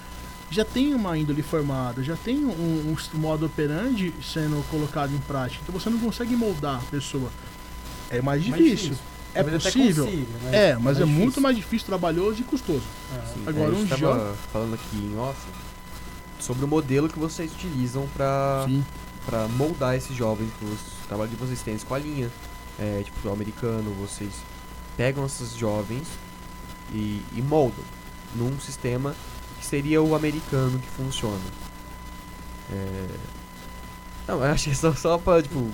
[0.51, 5.61] já tem uma índole formada, já tem um, um modo operandi sendo colocado em prática.
[5.61, 7.29] Então você não consegue moldar a pessoa.
[8.09, 8.65] É mais difícil.
[8.65, 8.97] Mais difícil.
[9.33, 10.05] É possível.
[10.05, 12.81] Consigo, mas é, mas é, é muito mais difícil, trabalhoso e custoso.
[13.13, 14.35] Ah, Sim, Agora um jogo.
[14.51, 15.39] falando aqui em off
[16.39, 18.65] sobre o modelo que vocês utilizam para
[19.25, 22.31] para moldar esses jovens para os trabalhos que vocês têm, escolinha,
[22.79, 24.33] é, tipo o americano, vocês
[24.95, 26.07] pegam esses jovens
[26.93, 27.83] e, e moldam
[28.35, 29.15] num sistema
[29.59, 31.39] que seria o americano que funciona.
[32.71, 33.07] É...
[34.27, 35.69] Não, eu achei só, só pra, tipo.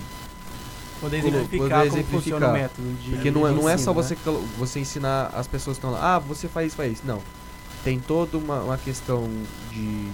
[1.00, 3.92] Poder exemplificar, poder exemplificar como funciona o método de Porque não, é, não é só
[3.92, 4.02] né?
[4.02, 4.16] você,
[4.56, 7.02] você ensinar as pessoas que estão lá, ah, você faz isso, faz isso.
[7.04, 7.20] Não.
[7.84, 9.28] Tem toda uma, uma questão
[9.70, 10.10] de,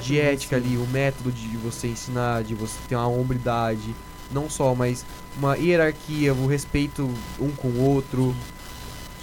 [0.00, 3.94] de ética ali, o método de você ensinar, de você ter uma hombridade.
[4.30, 5.04] Não só, mas
[5.36, 8.34] uma hierarquia, o respeito um com o outro.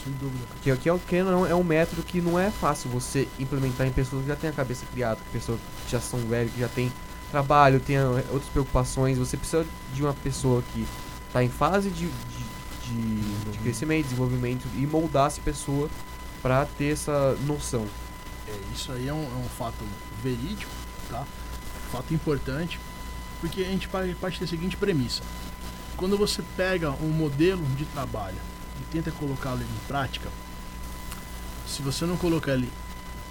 [0.04, 0.46] Sem dúvida.
[0.62, 3.92] Que, que, é, que não, é um método que não é fácil você implementar em
[3.92, 6.92] pessoas que já têm a cabeça criada, pessoas que já são velhas, que já têm
[7.32, 9.18] trabalho, têm outras preocupações.
[9.18, 10.86] Você precisa de uma pessoa que
[11.28, 15.90] está em fase de, de, de, de crescimento, desenvolvimento e moldar essa pessoa
[16.42, 17.88] para ter essa noção.
[18.48, 19.84] É, isso aí é um, é um fato
[20.22, 20.70] verídico,
[21.10, 21.26] tá?
[21.92, 22.80] Fato importante,
[23.40, 25.24] porque a gente parte da seguinte premissa.
[25.98, 28.38] Quando você pega um modelo de trabalho
[28.82, 30.30] e tenta colocá-lo em prática,
[31.68, 32.70] se você não colocar ele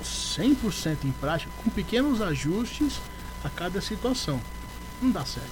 [0.03, 3.01] 100% em prática, com pequenos ajustes
[3.45, 4.41] a cada situação,
[5.01, 5.51] não dá certo.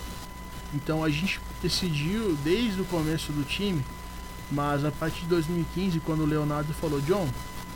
[0.74, 3.84] Então a gente decidiu desde o começo do time,
[4.50, 7.28] mas a partir de 2015, quando o Leonardo falou, John,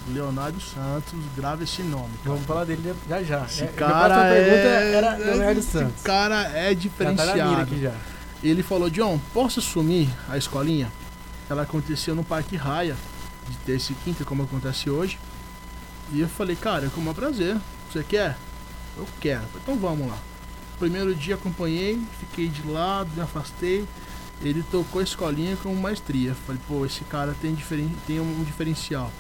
[0.09, 2.11] Leonardo Santos, grava esse nome.
[2.19, 2.31] Cara.
[2.31, 3.45] Vamos falar dele já já.
[3.45, 4.95] Esse é, cara é...
[4.95, 5.95] era Leonardo Santos.
[5.97, 7.39] Esse cara é diferenciado.
[7.39, 7.95] Já tá aqui já.
[8.45, 10.93] Ele falou, John, posso assumir a escolinha?
[11.49, 12.97] ela aconteceu no Parque Raia,
[13.49, 15.19] de terça e quinta, como acontece hoje.
[16.13, 17.57] E eu falei, cara, é com o prazer.
[17.91, 18.37] Você quer?
[18.97, 19.45] Eu quero.
[19.63, 20.19] Então vamos lá.
[20.79, 23.87] Primeiro dia acompanhei, fiquei de lado, me afastei.
[24.43, 26.35] Ele tocou a escolinha com maestria.
[26.47, 29.11] Falei, pô, esse cara tem, diferen tem um diferencial.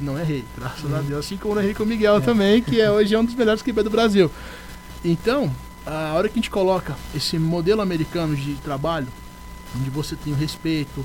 [0.00, 0.96] Não errei, graças uhum.
[0.96, 1.24] a Deus.
[1.24, 2.20] Assim como não errei com o Miguel é.
[2.20, 4.30] também, que é, hoje é um dos melhores keepers do Brasil.
[5.04, 5.52] Então,
[5.88, 9.08] a hora que a gente coloca esse modelo americano de trabalho,
[9.74, 11.04] onde você tem o respeito,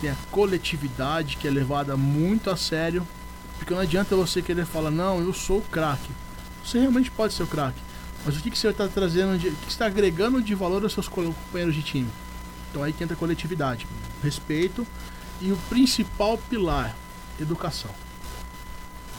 [0.00, 3.06] tem a coletividade que é levada muito a sério,
[3.58, 6.10] porque não adianta você querer falar, não, eu sou o craque.
[6.64, 7.80] Você realmente pode ser o craque,
[8.24, 10.94] mas o que, que você está trazendo, de, o que está agregando de valor aos
[10.94, 12.08] seus companheiros de time?
[12.70, 13.86] Então aí que entra a coletividade,
[14.22, 14.86] respeito
[15.42, 16.96] e o principal pilar,
[17.38, 17.90] educação.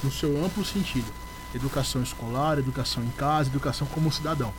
[0.03, 1.05] No seu amplo sentido.
[1.53, 4.51] Educação escolar, educação em casa, educação como cidadão.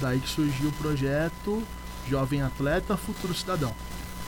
[0.00, 1.62] Daí que surgiu o projeto
[2.08, 3.74] Jovem Atleta, Futuro Cidadão.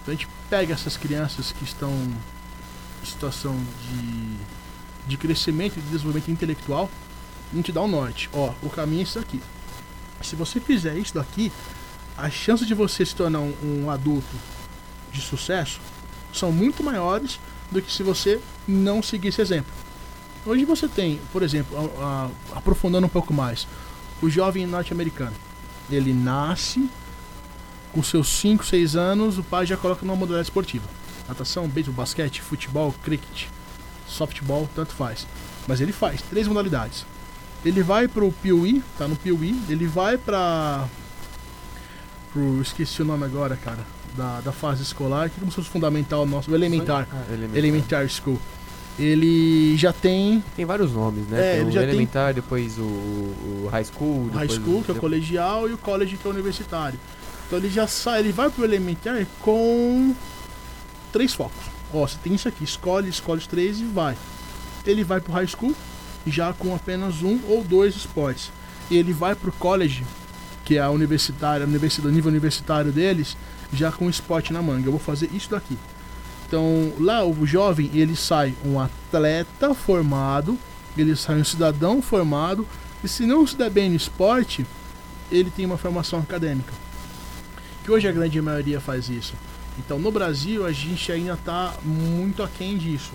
[0.02, 1.90] Então a gente pega essas crianças que estão
[3.02, 4.37] em situação de,
[5.09, 6.90] de crescimento e de desenvolvimento intelectual
[7.52, 8.29] e a gente dá um norte.
[8.33, 9.40] Ó, o caminho é isso aqui.
[10.22, 11.52] Se você fizer isso daqui,
[12.16, 14.37] as chances de você se tornar um, um adulto
[15.12, 15.81] de sucesso
[16.33, 17.38] são muito maiores
[17.70, 19.72] do que se você não seguir esse exemplo.
[20.44, 23.66] Hoje você tem, por exemplo, a, a, aprofundando um pouco mais,
[24.22, 25.35] o jovem norte-americano.
[25.90, 26.88] Ele nasce
[27.92, 30.85] com seus 5, 6 anos, o pai já coloca numa modalidade esportiva.
[31.29, 33.46] Natação, beisebol, basquete, futebol, cricket,
[34.07, 35.27] softball, tanto faz.
[35.66, 37.05] Mas ele faz três modalidades.
[37.64, 40.87] Ele vai pro Piuí, tá no Piuí, ele vai pra
[42.33, 43.79] pro esqueci o nome agora, cara,
[44.16, 47.57] da, da fase escolar, que é como se fosse fundamental nosso, o elementar, Ah, elementar.
[47.57, 48.38] elementar school.
[48.98, 51.38] Ele já tem Tem vários nomes, né?
[51.38, 54.30] É, tem ele o já tem- elementar, depois o, o high school.
[54.32, 56.98] high depois school, que é o colegial, e o college, que é o universitário.
[57.46, 60.14] Então ele já sai, ele vai pro elementar com
[61.12, 61.66] três focos.
[61.92, 64.16] Ó, você tem isso aqui, escolhe, escolhe os três e vai.
[64.87, 65.74] Ele vai pro high school
[66.26, 68.50] já com apenas um ou dois esportes.
[68.90, 70.04] Ele vai pro college,
[70.64, 73.37] que é a universitária, a universidade, o nível universitário deles,
[73.72, 74.87] já com esporte na manga.
[74.88, 75.76] Eu vou fazer isso daqui.
[76.46, 80.56] Então, lá o jovem, ele sai um atleta formado,
[80.96, 82.66] ele sai um cidadão formado,
[83.02, 84.64] e se não se der bem no esporte,
[85.30, 86.72] ele tem uma formação acadêmica.
[87.82, 89.35] Que hoje a grande maioria faz isso.
[89.78, 93.12] Então, no Brasil, a gente ainda está muito aquém disso.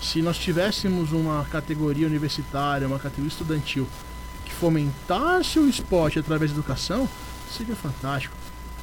[0.00, 3.86] Se nós tivéssemos uma categoria universitária, uma categoria estudantil,
[4.44, 7.08] que fomentasse o esporte através da educação,
[7.50, 8.34] seria fantástico.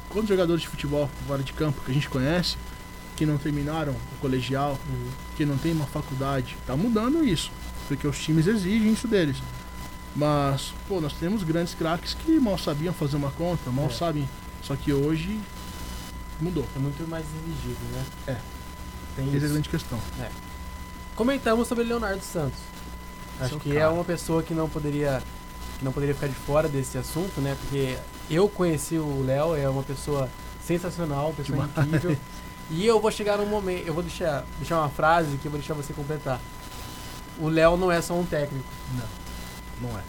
[0.08, 2.56] Quantos jogadores de futebol fora de campo que a gente conhece,
[3.20, 4.78] que não terminaram o colegial,
[5.36, 7.52] que não tem uma faculdade, tá mudando isso,
[7.86, 9.36] porque os times exigem isso deles.
[10.16, 13.90] Mas, pô, nós temos grandes craques que mal sabiam fazer uma conta, mal É.
[13.90, 14.26] sabem.
[14.62, 15.38] Só que hoje
[16.40, 16.66] mudou.
[16.74, 18.04] É muito mais exigido, né?
[18.28, 18.36] É.
[19.16, 19.48] Tem Essa é a isso.
[19.52, 19.98] grande questão.
[21.14, 22.58] Comentamos sobre Leonardo Santos.
[23.38, 23.80] Acho Seu que cara.
[23.80, 25.22] é uma pessoa que não poderia
[25.78, 27.54] que não poderia ficar de fora desse assunto, né?
[27.60, 27.98] Porque
[28.30, 30.26] eu conheci o Léo, é uma pessoa
[30.66, 31.86] sensacional, uma pessoa Demais.
[31.88, 32.16] incrível.
[32.70, 35.58] E eu vou chegar num momento, eu vou deixar, deixar uma frase que eu vou
[35.58, 36.40] deixar você completar.
[37.38, 38.68] O Léo não é só um técnico.
[39.80, 40.02] Não é.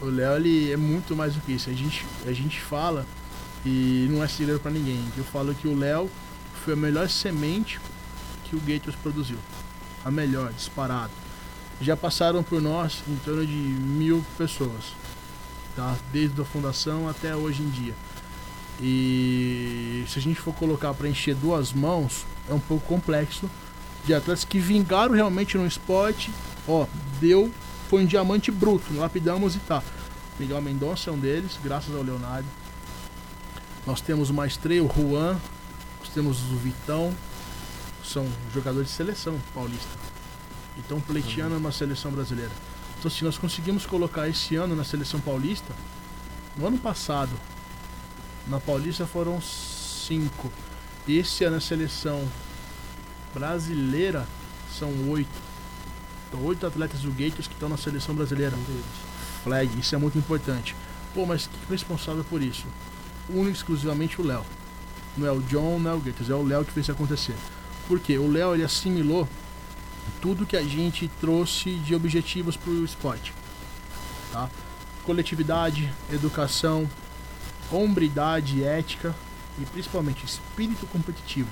[0.00, 1.70] O Léo ele é muito mais do que isso.
[1.70, 3.06] A gente, a gente fala
[3.64, 5.02] e não é segredo pra ninguém.
[5.16, 6.10] Eu falo que o Léo
[6.64, 7.80] foi a melhor semente
[8.44, 9.38] que o Gators produziu.
[10.04, 11.12] A melhor, disparado.
[11.80, 14.92] Já passaram por nós em torno de mil pessoas.
[15.74, 15.96] Tá?
[16.12, 17.94] Desde a fundação até hoje em dia.
[18.80, 23.48] E se a gente for colocar para encher duas mãos, é um pouco complexo.
[24.04, 26.30] De atletas que vingaram realmente no esporte,
[26.68, 26.86] ó,
[27.20, 27.50] deu
[27.88, 29.82] foi um diamante bruto, lapidamos e tá.
[30.38, 32.48] Miguel Mendonça é um deles, graças ao Leonardo.
[33.86, 35.38] Nós temos o Maestreio, o Juan,
[36.00, 37.14] nós temos o Vitão,
[38.02, 39.90] são jogadores de seleção paulista.
[40.76, 42.50] E estão pleiteando uma seleção brasileira.
[42.98, 45.72] Então, se nós conseguimos colocar esse ano na seleção paulista,
[46.56, 47.30] no ano passado,
[48.46, 50.52] na Paulista foram cinco.
[51.08, 52.26] Esse ano a seleção
[53.32, 54.26] brasileira
[54.78, 55.42] são oito.
[56.28, 58.56] Então, oito atletas do Gators que estão na seleção brasileira.
[59.42, 60.74] Flag, isso é muito importante.
[61.14, 62.66] Pô, mas quem é responsável por isso?
[63.28, 64.44] Único exclusivamente o Léo.
[65.16, 67.36] Não é o John, não é o Gators, é o Léo que fez isso acontecer.
[67.86, 68.18] Por quê?
[68.18, 69.28] O Léo ele assimilou
[70.20, 73.32] tudo que a gente trouxe de objetivos para o esporte.
[74.32, 74.50] Tá?
[75.04, 76.88] Coletividade, educação,
[77.70, 79.14] hombridade, ética
[79.58, 81.48] e principalmente espírito competitivo.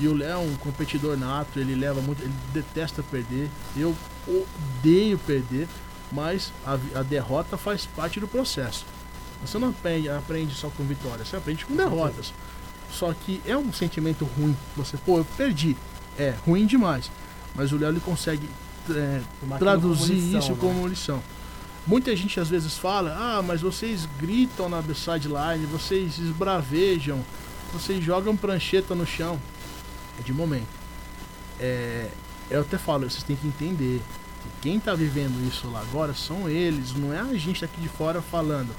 [0.00, 3.50] E o Léo é um competidor nato, ele leva muito, ele detesta perder.
[3.76, 3.94] Eu
[4.26, 5.68] odeio perder,
[6.10, 8.86] mas a, a derrota faz parte do processo.
[9.44, 12.32] Você não aprende, aprende só com vitórias, você aprende com derrotas.
[12.90, 14.56] Só que é um sentimento ruim.
[14.76, 15.76] Você, pô, eu perdi.
[16.18, 17.10] É ruim demais.
[17.54, 18.48] Mas o Léo ele consegue
[18.90, 19.20] é,
[19.58, 20.58] traduzir como lição, isso né?
[20.60, 21.22] como lição.
[21.86, 27.24] Muita gente às vezes fala: ah, mas vocês gritam na sideline, vocês esbravejam,
[27.72, 29.40] vocês jogam prancheta no chão.
[30.18, 30.68] É de momento.
[31.58, 32.08] É,
[32.50, 34.00] eu até falo, vocês têm que entender
[34.42, 37.88] que quem tá vivendo isso lá agora são eles, não é a gente aqui de
[37.88, 38.70] fora falando.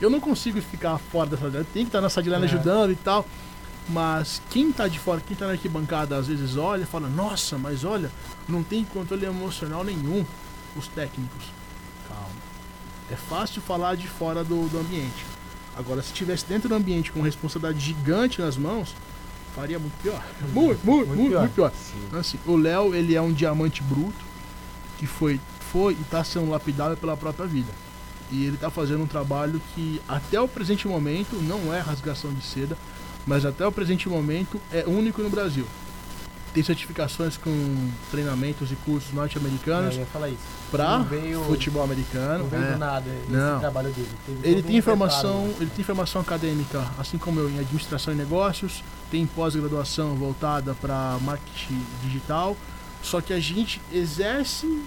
[0.00, 2.46] Eu não consigo ficar fora dessa sideline, tem que estar na sideline É.
[2.46, 3.26] ajudando e tal.
[3.88, 7.58] Mas quem tá de fora, quem tá na arquibancada, às vezes olha e fala, nossa,
[7.58, 8.10] mas olha,
[8.48, 10.24] não tem controle emocional nenhum
[10.74, 11.44] os técnicos.
[13.10, 15.24] É fácil falar de fora do, do ambiente.
[15.76, 18.94] Agora, se tivesse dentro do ambiente com uma responsabilidade gigante nas mãos,
[19.54, 20.22] faria muito pior.
[20.52, 21.48] Muito, muito, muito, Muito muito pior.
[21.50, 21.72] pior.
[22.06, 24.24] Então, assim, o Léo, ele é um diamante bruto
[24.98, 25.40] que foi,
[25.72, 27.70] foi e está sendo lapidado pela própria vida.
[28.30, 32.42] E ele está fazendo um trabalho que, até o presente momento, não é rasgação de
[32.42, 32.76] seda,
[33.26, 35.66] mas até o presente momento é único no Brasil.
[36.54, 39.98] Tem certificações com treinamentos e cursos norte-americanos
[40.70, 41.04] para
[41.46, 42.44] futebol americano.
[42.44, 42.72] Não veio é.
[42.72, 43.58] do nada esse Não.
[43.58, 44.08] trabalho dele.
[44.24, 45.56] Teve Ele tem um formação, preparo, né?
[45.60, 51.18] ele tem formação acadêmica, assim como eu, em administração e negócios, tem pós-graduação voltada para
[51.22, 52.56] marketing digital,
[53.02, 54.80] só que a gente exerce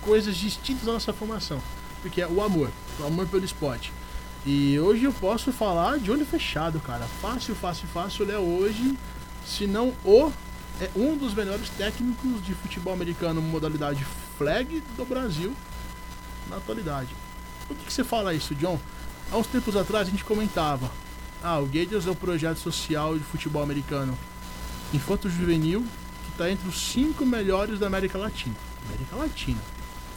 [0.00, 1.60] coisas distintas da nossa formação,
[2.00, 3.92] porque é o amor, o amor pelo esporte.
[4.46, 7.04] E hoje eu posso falar de olho fechado, cara.
[7.20, 8.24] Fácil, fácil, fácil.
[8.24, 8.96] Ele é hoje,
[9.44, 10.30] se não o,
[10.80, 14.04] é um dos melhores técnicos de futebol americano modalidade
[14.36, 15.54] flag do Brasil
[16.50, 17.08] na atualidade.
[17.66, 18.78] Por que, que você fala isso, John?
[19.32, 20.90] Há uns tempos atrás a gente comentava.
[21.42, 24.16] Ah, o Gators é o projeto social de futebol americano
[24.92, 25.84] infanto juvenil
[26.24, 28.54] que está entre os cinco melhores da América Latina.
[28.86, 29.60] América Latina.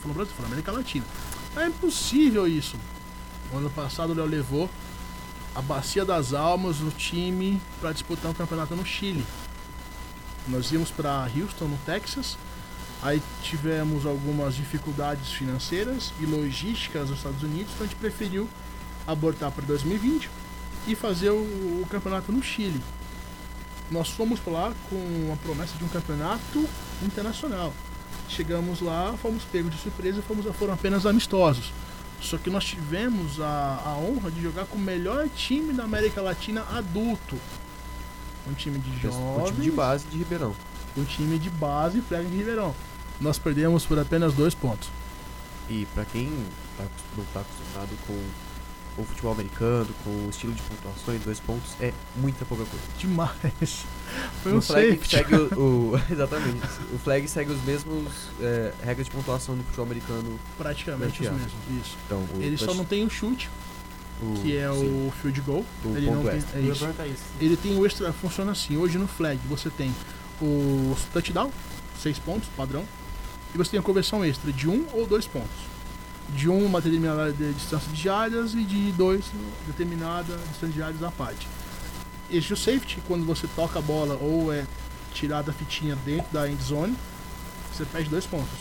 [0.01, 1.05] Falou Brasil, falou América Latina.
[1.55, 2.77] É impossível isso.
[3.51, 4.69] O ano passado o Léo levou
[5.55, 9.25] a Bacia das Almas, o time, para disputar um campeonato no Chile.
[10.49, 12.37] Nós íamos para Houston, no Texas.
[13.01, 18.47] Aí tivemos algumas dificuldades financeiras e logísticas nos Estados Unidos, então a gente preferiu
[19.07, 20.29] abortar para 2020
[20.87, 22.81] e fazer o, o campeonato no Chile.
[23.89, 26.67] Nós fomos lá com a promessa de um campeonato
[27.01, 27.73] internacional.
[28.27, 31.71] Chegamos lá, fomos pegos de surpresa, fomos, foram apenas amistosos.
[32.21, 36.21] Só que nós tivemos a, a honra de jogar com o melhor time da América
[36.21, 37.37] Latina adulto.
[38.49, 39.49] Um time de jovens.
[39.49, 40.55] Um time de base de Ribeirão.
[40.97, 42.73] Um time de base e de Ribeirão.
[43.21, 44.89] Nós perdemos por apenas dois pontos.
[45.69, 46.31] E para quem
[46.77, 46.85] tá,
[47.15, 48.19] não está acostumado com
[48.99, 52.85] o futebol americano, com o estilo de pontuações, dois pontos, é muita pouca coisa.
[52.97, 53.85] Demais.
[54.43, 56.65] Foi um flag segue o, o, Exatamente.
[56.93, 60.39] O flag segue os mesmos é, regras de pontuação do futebol americano.
[60.57, 61.97] Praticamente os mesmos, isso.
[62.05, 63.49] Então, Ele só não tem o chute,
[64.41, 65.07] que é sim.
[65.07, 65.65] o field goal.
[65.83, 66.87] O ele não tem, é isso.
[67.39, 68.77] Ele tem o extra, funciona assim.
[68.77, 69.93] Hoje no flag você tem
[70.41, 71.51] o touchdown,
[72.01, 72.83] seis pontos, padrão.
[73.53, 75.69] E você tem a conversão extra de um ou dois pontos
[76.35, 79.25] de uma determinada distância de jardas e de dois
[79.65, 81.47] determinada distância de jardas à parte.
[82.29, 84.65] Este o safety, quando você toca a bola ou é
[85.13, 86.95] tirada a fitinha dentro da end zone,
[87.73, 88.59] você perde dois pontos.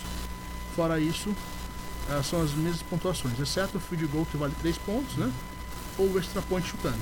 [0.74, 1.34] Fora isso,
[2.08, 5.30] eh, são as mesmas pontuações, exceto o field goal que vale três pontos, né?
[5.98, 6.98] Ou o extra point chutando.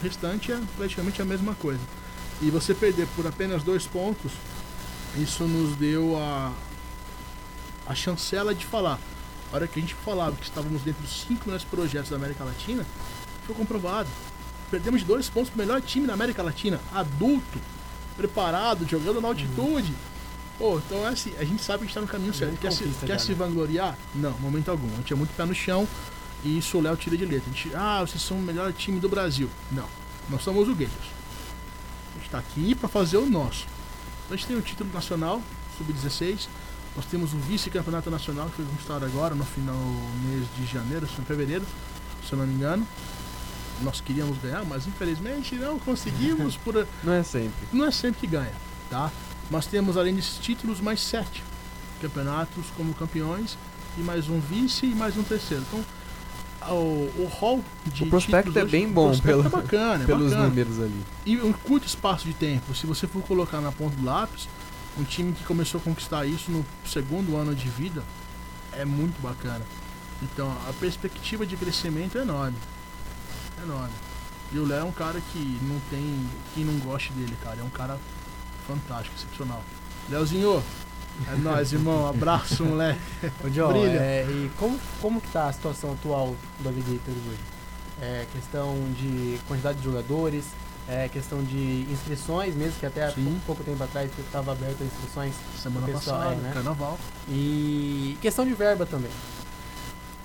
[0.00, 1.80] O restante é praticamente a mesma coisa.
[2.40, 4.32] E você perder por apenas dois pontos,
[5.16, 6.52] isso nos deu a,
[7.86, 8.98] a chancela de falar
[9.52, 12.44] a hora que a gente falava que estávamos dentro dos cinco melhores projetos da América
[12.44, 12.84] Latina,
[13.46, 14.08] foi comprovado.
[14.70, 17.60] Perdemos dois pontos pro melhor time da América Latina, adulto,
[18.16, 19.94] preparado, jogando na altitude.
[20.58, 22.58] Pô, então é assim, a gente sabe que está no caminho certo.
[22.58, 23.34] Quer, se, quer se né?
[23.34, 23.96] vangloriar?
[24.14, 24.88] Não, momento algum.
[24.94, 25.86] A gente é muito pé no chão
[26.44, 27.50] e isso o Léo tira de letra.
[27.50, 29.48] A gente, ah, vocês são o melhor time do Brasil.
[29.70, 29.88] Não,
[30.28, 31.10] nós somos o Gators.
[32.10, 33.66] A gente está aqui para fazer o nosso.
[34.24, 35.42] Então a gente tem o título nacional,
[35.78, 36.48] sub-16,
[36.96, 39.76] nós temos o vice-campeonato nacional que foi conquistado agora no final
[40.24, 41.64] mês de janeiro, em fevereiro,
[42.26, 42.86] se eu não me engano.
[43.82, 47.68] Nós queríamos ganhar, mas infelizmente não conseguimos por Não é sempre.
[47.70, 48.52] Não é sempre que ganha,
[48.88, 49.12] tá?
[49.50, 51.44] Nós temos além desses títulos mais sete
[52.00, 53.58] campeonatos como campeões
[53.98, 55.62] e mais um vice e mais um terceiro.
[55.68, 55.84] Então
[56.72, 60.48] o, o hall de O prospecto é bem bom pelo, é bacana, é pelos bacana.
[60.48, 61.04] números ali.
[61.24, 64.48] E um curto espaço de tempo, se você for colocar na ponta do lápis,
[64.98, 68.02] um time que começou a conquistar isso no segundo ano de vida
[68.72, 69.62] é muito bacana.
[70.22, 72.56] Então a perspectiva de crescimento é enorme.
[73.60, 73.92] É enorme.
[74.52, 77.60] E o Léo é um cara que não tem quem não goste dele, cara.
[77.60, 77.98] É um cara
[78.66, 79.62] fantástico, excepcional.
[80.08, 80.62] Léozinho,
[81.32, 82.08] é nóis, irmão.
[82.08, 83.00] Abraço, moleque.
[83.44, 83.98] Ô, John, Brilha.
[83.98, 87.40] É, e como, como que tá a situação atual do Avigators hoje?
[88.00, 90.44] É questão de quantidade de jogadores,
[90.88, 93.40] é, questão de inscrições mesmo, que até Sim.
[93.46, 95.34] pouco tempo atrás estava aberto as inscrições.
[95.60, 96.50] Semana pessoal, passada, é, né?
[96.52, 96.98] carnaval.
[97.28, 99.10] E questão de verba também.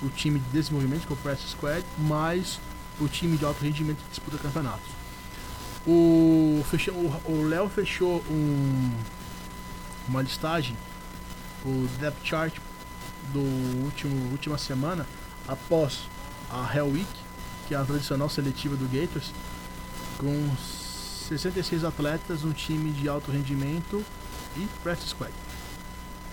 [0.02, 2.60] o time de desenvolvimento, que é o Press Squad, mais
[3.00, 4.90] o time de alto rendimento que disputa campeonatos.
[5.86, 6.64] O
[7.48, 8.92] Léo fechou um,
[10.08, 10.76] uma listagem,
[11.64, 12.56] o depth chart
[13.32, 13.40] do
[13.84, 15.08] último última semana
[15.48, 16.08] após
[16.50, 17.08] a Hell Week,
[17.68, 19.32] que é a tradicional seletiva do Gators,
[20.18, 20.50] com
[21.28, 24.04] 66 atletas, um time de alto rendimento
[24.56, 25.34] e practice squad.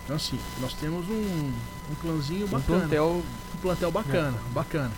[0.05, 1.53] Então assim, nós temos um,
[1.91, 2.77] um clãzinho bacana.
[2.77, 3.23] Um plantel,
[3.55, 4.53] um plantel bacana, é.
[4.53, 4.93] bacana.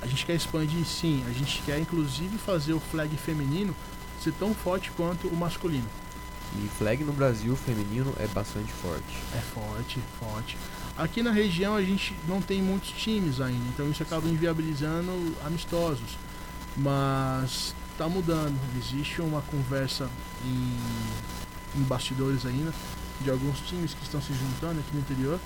[0.00, 3.74] A gente quer expandir sim, a gente quer inclusive fazer o flag feminino
[4.20, 5.86] ser tão forte quanto o masculino.
[6.56, 9.16] E flag no Brasil feminino é bastante forte.
[9.34, 10.56] É forte, forte.
[10.96, 16.18] Aqui na região a gente não tem muitos times ainda, então isso acaba inviabilizando amistosos.
[16.76, 18.58] Mas está mudando.
[18.76, 20.08] Existe uma conversa
[20.44, 22.72] em, em bastidores ainda
[23.20, 25.38] de alguns times que estão se juntando aqui no interior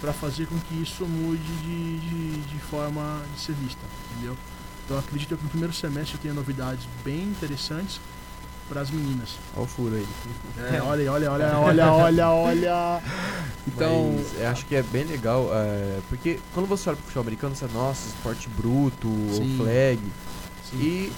[0.00, 3.80] para fazer com que isso mude de, de, de, forma de ser vista,
[4.12, 4.36] entendeu?
[4.84, 8.00] Então acredito que no primeiro semestre tenha novidades bem interessantes
[8.68, 9.30] para as meninas.
[9.56, 10.06] Olha o furo aí.
[10.58, 13.02] É, olha, olha, olha, olha, olha, olha.
[13.66, 17.22] Então, Mas, acho que é bem legal, é, porque quando você olha para o futebol
[17.22, 19.58] americano, você, nossa, esporte bruto, Sim.
[19.58, 20.00] ou flag.
[20.70, 20.76] Sim.
[20.76, 21.12] E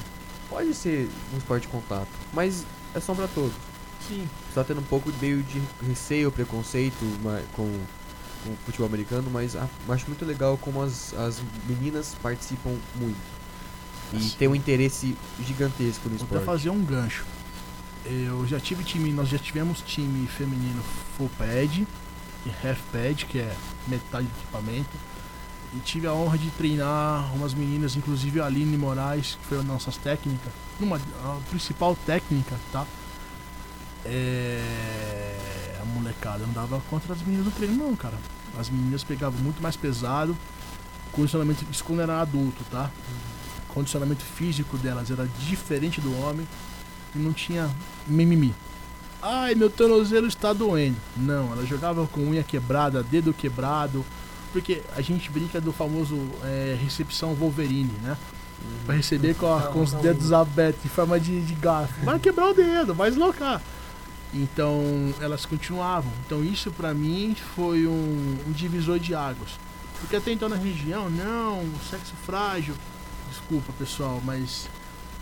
[0.50, 3.54] pode ser um esporte de contato, mas é só para todos.
[4.06, 4.28] Sim.
[4.48, 6.98] Você tá tendo um pouco meio de receio, preconceito
[7.54, 7.70] com,
[8.44, 13.40] com o futebol americano, mas a, acho muito legal como as, as meninas participam muito.
[14.12, 14.36] E assim.
[14.38, 16.44] tem um interesse gigantesco no Vou esporte.
[16.44, 17.24] Vou fazer um gancho.
[18.04, 20.82] Eu já tive time, nós já tivemos time feminino
[21.16, 21.86] full pad
[22.46, 23.54] e half pad, que é
[23.86, 24.90] metade do equipamento.
[25.74, 29.64] E tive a honra de treinar umas meninas, inclusive a Aline Moraes, que foi uma
[29.64, 32.84] das nossas técnicas, uma a principal técnica, tá?
[34.04, 38.16] É, a molecada não dava contra as meninas no treino não, cara.
[38.58, 40.36] As meninas pegavam muito mais pesado,
[41.12, 42.90] condicionamento, isso quando era adulto, tá?
[43.72, 46.46] condicionamento físico delas era diferente do homem
[47.14, 47.70] e não tinha
[48.06, 48.54] mimimi.
[49.22, 50.96] Ai, meu tornozelo está doendo.
[51.16, 54.04] Não, ela jogava com unha quebrada, dedo quebrado,
[54.52, 58.16] porque a gente brinca do famoso é, recepção Wolverine, né?
[58.84, 62.04] Pra receber com, a, com os dedos abertos em forma de, de garfo.
[62.04, 63.60] Vai quebrar o dedo, vai deslocar.
[64.34, 64.82] Então
[65.20, 66.12] elas continuavam.
[66.26, 69.50] Então isso para mim foi um, um divisor de águas.
[70.00, 72.74] Porque até então na região, não, sexo frágil.
[73.30, 74.68] Desculpa, pessoal, mas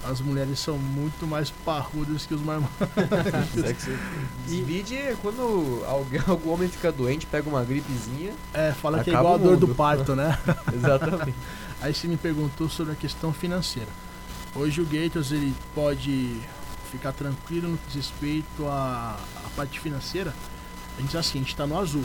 [0.04, 2.72] as mulheres são muito mais parrudas que os marmanjos.
[4.46, 8.32] Divide é quando alguém, algum homem fica doente, pega uma gripezinha.
[8.54, 10.38] É, fala que é igual a dor do parto, né?
[10.72, 11.34] Exatamente.
[11.80, 13.88] Aí você me perguntou sobre a questão financeira.
[14.54, 16.40] Hoje o Gators ele pode
[16.90, 20.32] ficar tranquilo no que diz respeito à, à parte financeira.
[20.96, 22.04] A gente diz assim, a gente está no azul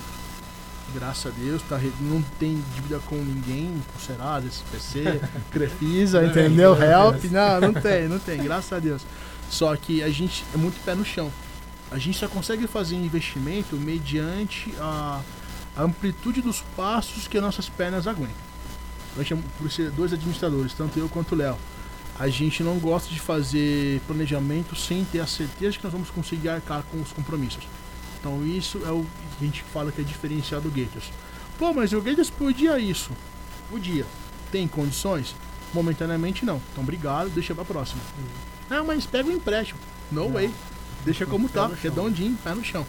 [0.93, 5.21] graças a Deus, tá, não tem dívida com ninguém, com Serasa, SPC,
[5.51, 6.75] Crefisa, entendeu?
[6.81, 9.05] Help, não, não tem, não tem, graças a Deus.
[9.49, 11.31] Só que a gente é muito pé no chão.
[11.91, 15.21] A gente só consegue fazer investimento mediante a,
[15.75, 18.35] a amplitude dos passos que nossas pernas aguentam.
[19.59, 21.55] Por ser dois administradores, tanto eu quanto o Léo,
[22.19, 26.49] a gente não gosta de fazer planejamento sem ter a certeza que nós vamos conseguir
[26.49, 27.63] arcar com os compromissos.
[28.23, 29.03] Então isso é o
[29.37, 31.11] que a gente fala que é diferencial do Gators.
[31.59, 33.11] Pô, mas o Gators podia isso.
[33.69, 34.05] Podia.
[34.49, 35.35] Tem condições?
[35.73, 36.61] Momentaneamente não.
[36.71, 38.01] Então obrigado, deixa pra próxima.
[38.17, 38.77] Uhum.
[38.77, 39.77] Ah, mas pega o um empréstimo.
[40.09, 40.31] No não.
[40.31, 40.53] way.
[41.03, 42.87] Deixa como tá, redondinho, pé no chão.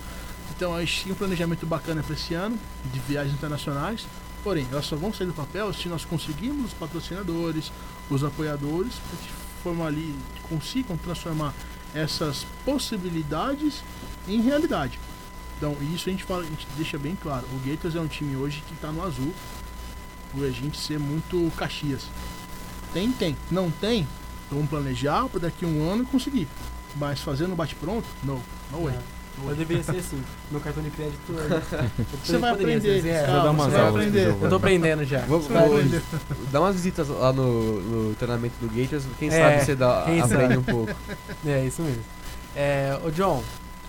[0.55, 2.57] Então a gente tinha um planejamento bacana para esse ano,
[2.93, 4.07] de viagens internacionais.
[4.45, 7.72] Porém, elas só vão sair do papel se nós conseguirmos os patrocinadores,
[8.09, 10.14] os apoiadores, para que ali,
[10.49, 11.53] consigam transformar
[11.93, 13.82] essas possibilidades
[14.28, 15.01] em realidade.
[15.57, 17.46] Então, isso a gente, fala, a gente deixa bem claro.
[17.52, 19.32] O Gators é um time hoje que está no azul
[20.32, 22.07] por a gente ser muito Caxias.
[22.92, 23.36] Tem, tem.
[23.50, 24.07] Não tem,
[24.50, 26.48] vamos planejar para daqui a um ano conseguir.
[26.96, 28.40] Mas fazendo bate-pronto, não.
[28.72, 28.94] Way.
[28.94, 29.24] É.
[29.46, 30.22] Eu deveria ser assim.
[30.50, 31.18] Meu cartão de crédito.
[32.24, 33.02] você vai aprender.
[33.02, 34.14] Ser, é, dar umas aulas.
[34.14, 35.20] Eu tô aprendendo já.
[35.20, 35.80] Vou, vou
[36.52, 39.05] dar umas visitas lá no, no treinamento do Gators.
[39.18, 40.57] Quem é, sabe você dá, aprende sabe.
[40.57, 40.94] um pouco.
[41.46, 42.02] É, isso mesmo.
[42.57, 43.42] É, ô John,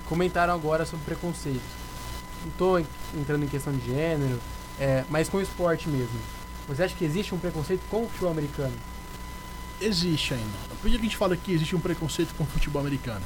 [0.06, 1.62] comentaram agora sobre preconceito.
[2.44, 4.40] Não tô entrando em questão de gênero,
[4.80, 6.20] é, mas com o esporte mesmo.
[6.68, 8.74] Você acha que existe um preconceito com o futebol americano?
[9.80, 10.58] Existe ainda.
[10.82, 13.24] Por que a gente fala que existe um preconceito com o futebol americano?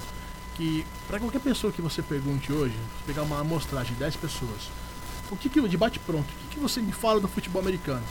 [0.56, 2.76] Que para qualquer pessoa que você pergunte hoje,
[3.06, 4.70] pegar uma amostragem de 10 pessoas,
[5.32, 8.04] o que que, de bate pronto, o que, que você me fala do futebol americano?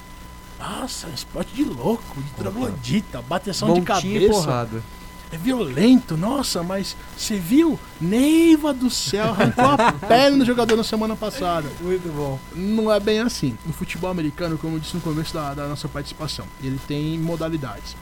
[0.59, 4.33] Nossa, esporte de louco, de troglodita, bateção de cabeça.
[4.33, 4.83] Porrada
[5.31, 7.79] é violento, nossa, mas você viu?
[8.01, 11.69] Neiva do céu, arrancou a perna do jogador na semana passada.
[11.81, 12.39] Muito bom.
[12.55, 13.57] Não é bem assim.
[13.67, 17.95] O futebol americano, como eu disse no começo da, da nossa participação, ele tem modalidades.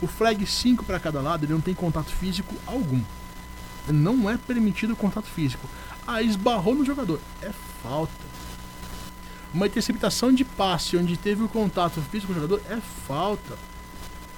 [0.00, 3.02] O flag 5 para cada lado, ele não tem contato físico algum.
[3.88, 5.68] Não é permitido contato físico.
[6.06, 7.20] Ah, esbarrou no jogador.
[7.42, 7.50] É
[7.82, 8.30] falta.
[9.52, 13.58] Uma interceptação de passe onde teve o contato físico com o jogador é falta.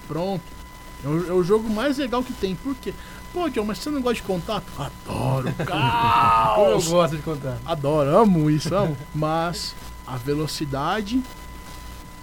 [0.09, 0.62] Pronto
[1.05, 2.55] é o, é o jogo mais legal que tem.
[2.55, 2.95] Por quê?
[3.33, 4.67] Pô, John, mas você não gosta de contato?
[4.79, 5.49] Adoro,
[6.55, 7.61] Como eu gosto de contato.
[7.65, 8.97] Adoro, amo isso, amo.
[9.15, 9.75] Mas
[10.07, 11.23] a velocidade,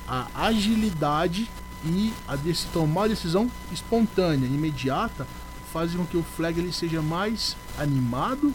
[0.08, 1.50] a agilidade
[1.84, 5.26] e a de tomar decisão espontânea, imediata,
[5.74, 8.54] fazem com que o flag ele seja mais animado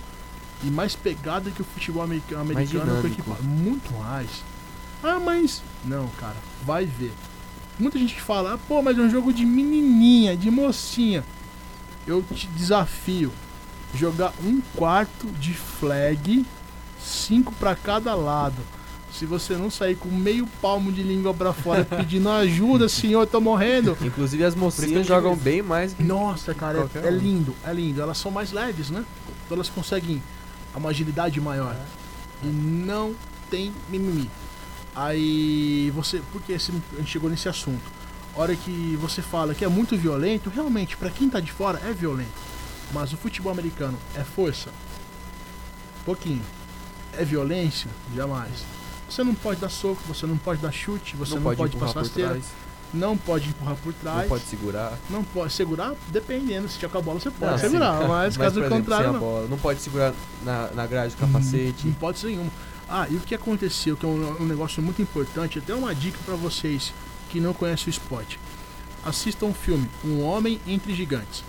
[0.63, 4.29] e mais pegado que o futebol americano, americano com Muito mais.
[5.03, 5.63] Ah, mas.
[5.85, 7.13] Não, cara, vai ver.
[7.79, 11.25] Muita gente fala, ah, pô, mas é um jogo de menininha, de mocinha.
[12.07, 13.33] Eu te desafio
[13.95, 16.45] jogar um quarto de flag,
[17.01, 18.61] cinco para cada lado.
[19.13, 23.41] Se você não sair com meio palmo de língua para fora pedindo ajuda, senhor, tô
[23.41, 23.97] morrendo.
[24.03, 25.97] Inclusive as mocinhas jogam bem mais.
[25.99, 28.03] Nossa, cara, é, é, lindo, é lindo.
[28.03, 29.05] Elas são mais leves, né?
[29.45, 30.21] Então elas conseguem
[30.75, 31.77] uma agilidade maior.
[32.43, 33.15] E não
[33.49, 34.29] tem mimimi.
[34.95, 36.23] Aí você.
[36.33, 38.05] Porque a gente chegou nesse assunto?
[38.37, 41.93] hora que você fala que é muito violento, realmente, para quem tá de fora, é
[41.93, 42.33] violento.
[42.93, 44.71] Mas o futebol americano é força?
[46.05, 46.43] Pouquinho.
[47.17, 47.89] É violência?
[48.15, 48.65] Jamais.
[49.09, 51.77] Você não pode dar soco, você não pode dar chute, você não, não pode, pode
[51.77, 52.41] passar rasteira,
[52.93, 54.23] não pode empurrar por trás.
[54.23, 54.99] Não pode segurar.
[55.11, 56.69] Não pode segurar, dependendo.
[56.69, 58.01] Se tiver com a bola, você pode não, segurar.
[58.01, 58.09] Sim.
[58.09, 59.13] Mas, mas caso exemplo, contrário.
[59.13, 59.21] Não.
[59.21, 60.13] Bola, não pode segurar
[60.45, 61.85] na, na grade do capacete.
[61.85, 62.51] Não, não pode ser nenhum.
[62.89, 66.19] Ah, e o que aconteceu, que é um, um negócio muito importante, até uma dica
[66.25, 66.93] para vocês
[67.31, 68.39] que não conhecem o esporte.
[69.05, 71.45] Assistam um filme, Um Homem Entre Gigantes.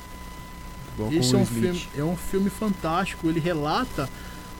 [0.97, 4.09] Bom, Esse é um, filme, é um filme fantástico, ele relata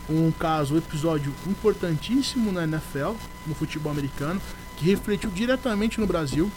[0.10, 3.14] um caso, um episódio importantíssimo na NFL,
[3.48, 4.42] no futebol americano,
[4.78, 6.52] que refletiu diretamente no Brasil,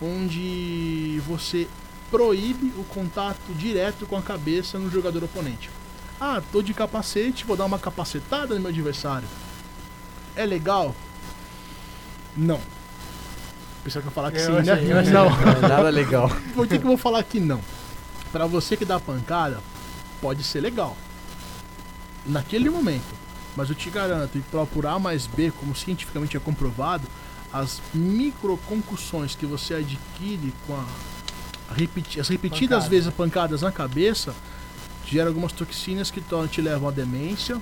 [0.00, 1.66] onde você
[2.10, 5.70] proíbe o contato direto com a cabeça no jogador oponente.
[6.20, 9.28] Ah, tô de capacete, vou dar uma capacetada no meu adversário.
[10.36, 10.94] É legal?
[12.36, 12.60] Não.
[13.82, 15.02] Pensava que eu falar que eu sim, achei, né?
[15.04, 15.30] Não.
[15.60, 16.28] Nada legal.
[16.54, 17.60] Por que, que eu vou falar que não?
[18.30, 19.60] Para você que dá pancada,
[20.20, 20.96] pode ser legal.
[22.26, 23.14] Naquele momento.
[23.56, 27.08] Mas eu te garanto, e por A mais B, como cientificamente é comprovado,
[27.50, 30.84] as microconcussões que você adquire com a,
[31.70, 32.90] a repeti as repetidas Pancada.
[32.90, 34.34] vezes pancadas na cabeça
[35.06, 37.58] geram algumas toxinas que te levam à demência,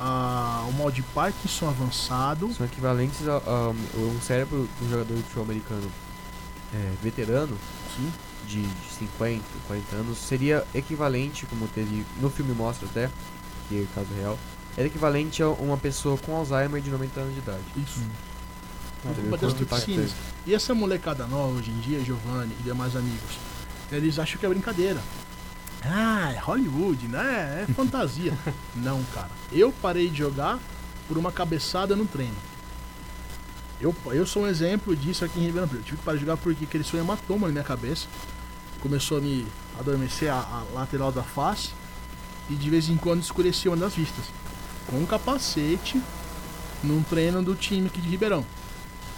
[0.00, 2.52] a, o mal de Parkinson avançado.
[2.54, 5.90] São equivalentes a, a, um cérebro do jogador de futebol americano
[6.72, 7.56] é, veterano,
[7.94, 8.10] Sim.
[8.46, 13.10] De, de 50, 40 anos, seria equivalente, como teve no filme mostra até,
[13.68, 14.38] que é caso real,
[14.76, 17.62] era equivalente a uma pessoa com Alzheimer de 90 anos de idade.
[17.76, 18.00] Isso.
[18.00, 19.30] Hum.
[19.36, 20.14] das toxinas.
[20.46, 23.38] E essa molecada nova hoje em dia, Giovanni e demais amigos,
[23.92, 25.00] eles acham que é brincadeira.
[25.84, 27.66] Ah, é Hollywood, né?
[27.68, 28.36] É fantasia.
[28.76, 29.30] Não, cara.
[29.50, 30.58] Eu parei de jogar
[31.08, 32.36] por uma cabeçada no treino.
[33.80, 35.80] Eu, eu sou um exemplo disso aqui em Ribeirão Preto.
[35.80, 38.06] Eu tive que parar de jogar porque aquele sonho hematoma na minha cabeça.
[38.80, 39.46] Começou a me
[39.78, 41.70] adormecer a, a lateral da face.
[42.50, 44.26] E de vez em quando escurecia uma das vistas.
[44.86, 46.00] Com um capacete
[46.82, 48.44] num treino do time aqui de Ribeirão.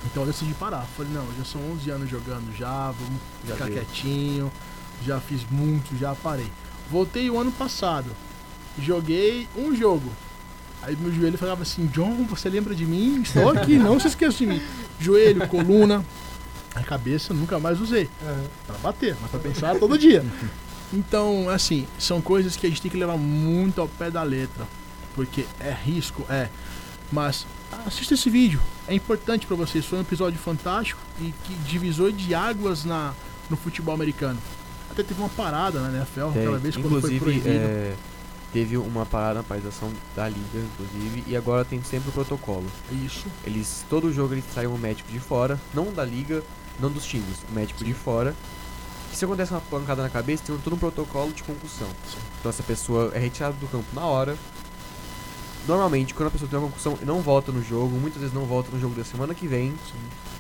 [0.06, 0.86] Então eu decidi parar.
[0.96, 3.74] Falei, não, já são 11 anos jogando já, vamos já ficar deu.
[3.74, 4.52] quietinho
[5.04, 6.50] já fiz muito, já parei.
[6.90, 8.10] Voltei o ano passado,
[8.78, 10.10] joguei um jogo.
[10.82, 13.22] Aí meu joelho falava assim: John, você lembra de mim?
[13.22, 14.62] Estou aqui, não se esqueça de mim.
[14.98, 16.04] Joelho, coluna,
[16.74, 18.08] a cabeça nunca mais usei.
[18.22, 18.44] Uhum.
[18.66, 20.24] Pra bater, mas pra pensar todo dia.
[20.92, 24.66] Então, assim, são coisas que a gente tem que levar muito ao pé da letra.
[25.14, 26.48] Porque é risco, é.
[27.10, 27.46] Mas
[27.86, 28.60] assista esse vídeo.
[28.86, 29.84] É importante para vocês.
[29.84, 33.14] Foi um episódio fantástico e que divisor de águas na,
[33.48, 34.38] no futebol americano.
[34.92, 37.48] Até teve uma parada na NFL aquela vez quando foi proibido.
[37.48, 37.94] É,
[38.52, 42.66] teve uma parada na paralisação da liga, inclusive, e agora tem sempre o protocolo.
[43.04, 43.26] Isso.
[43.44, 46.42] Eles todo jogo eles saem um médico de fora, não da liga,
[46.78, 47.86] não dos times, o médico Sim.
[47.86, 48.34] de fora.
[49.10, 51.88] E se acontece uma pancada na cabeça, tem todo um protocolo de concussão.
[52.06, 52.18] Sim.
[52.40, 54.36] Então essa pessoa é retirada do campo na hora.
[55.66, 58.44] Normalmente, quando a pessoa tem uma concussão e não volta no jogo, muitas vezes não
[58.44, 59.70] volta no jogo da semana que vem.
[59.90, 60.32] Sim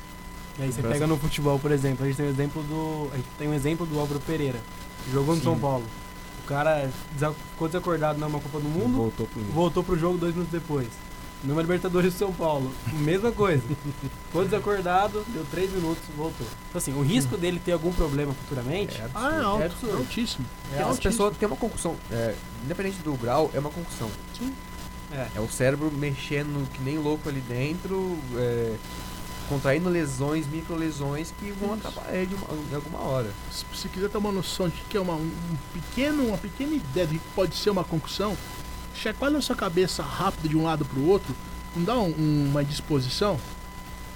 [0.58, 3.08] e aí você pega no futebol, por exemplo, a gente tem um exemplo do.
[3.12, 4.58] A gente tem um exemplo do Álvaro Pereira.
[5.10, 5.44] Jogou no Sim.
[5.44, 5.84] São Paulo.
[6.44, 6.90] O cara
[7.52, 8.96] ficou desacordado numa Copa do Mundo.
[8.96, 10.88] Voltou pro, voltou pro jogo dois minutos depois.
[11.42, 12.70] Numa Libertadores do São Paulo.
[12.92, 13.62] Mesma coisa.
[14.26, 16.46] Ficou desacordado, deu três minutos, voltou.
[16.68, 19.96] Então assim, o risco dele ter algum problema futuramente é, ah, é, alto, é absurdo.
[19.96, 20.46] altíssimo.
[20.76, 21.96] É As pessoas têm uma concussão.
[22.10, 22.34] É,
[22.64, 24.08] independente do grau, é uma concussão.
[24.38, 24.52] Sim.
[25.12, 25.28] É.
[25.36, 28.16] é o cérebro mexendo que nem louco ali dentro.
[28.36, 28.76] É,
[29.52, 32.34] contraindo lesões, micro lesões que vão atrapalhar ele
[32.70, 33.30] em alguma hora.
[33.50, 35.30] Se você quiser ter uma noção de que é uma, um
[35.74, 38.34] pequeno, uma pequena ideia de que pode ser uma concussão,
[38.94, 41.36] chacoalha a sua cabeça rápido de um lado para o outro,
[41.76, 43.38] não dá um, uma disposição?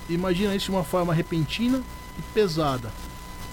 [0.08, 1.82] Imagina isso de uma forma repentina
[2.18, 2.90] e pesada.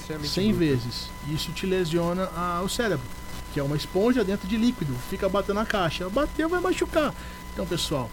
[0.07, 0.59] 100 bruto.
[0.59, 1.09] vezes.
[1.27, 3.05] Isso te lesiona a, o cérebro,
[3.53, 4.95] que é uma esponja dentro de líquido.
[5.09, 6.09] Fica batendo na caixa.
[6.09, 7.13] Bateu, vai machucar.
[7.51, 8.09] Então, pessoal,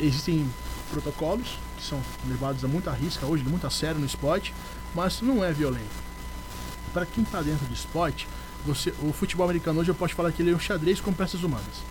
[0.00, 0.50] existem
[0.90, 4.54] protocolos são levados a muita risca hoje, muito a sério no esporte,
[4.94, 6.06] mas não é violento.
[6.92, 8.26] Para quem está dentro do esporte,
[8.64, 11.42] você, o futebol americano hoje eu posso falar que ele é um xadrez com peças
[11.42, 11.82] humanas.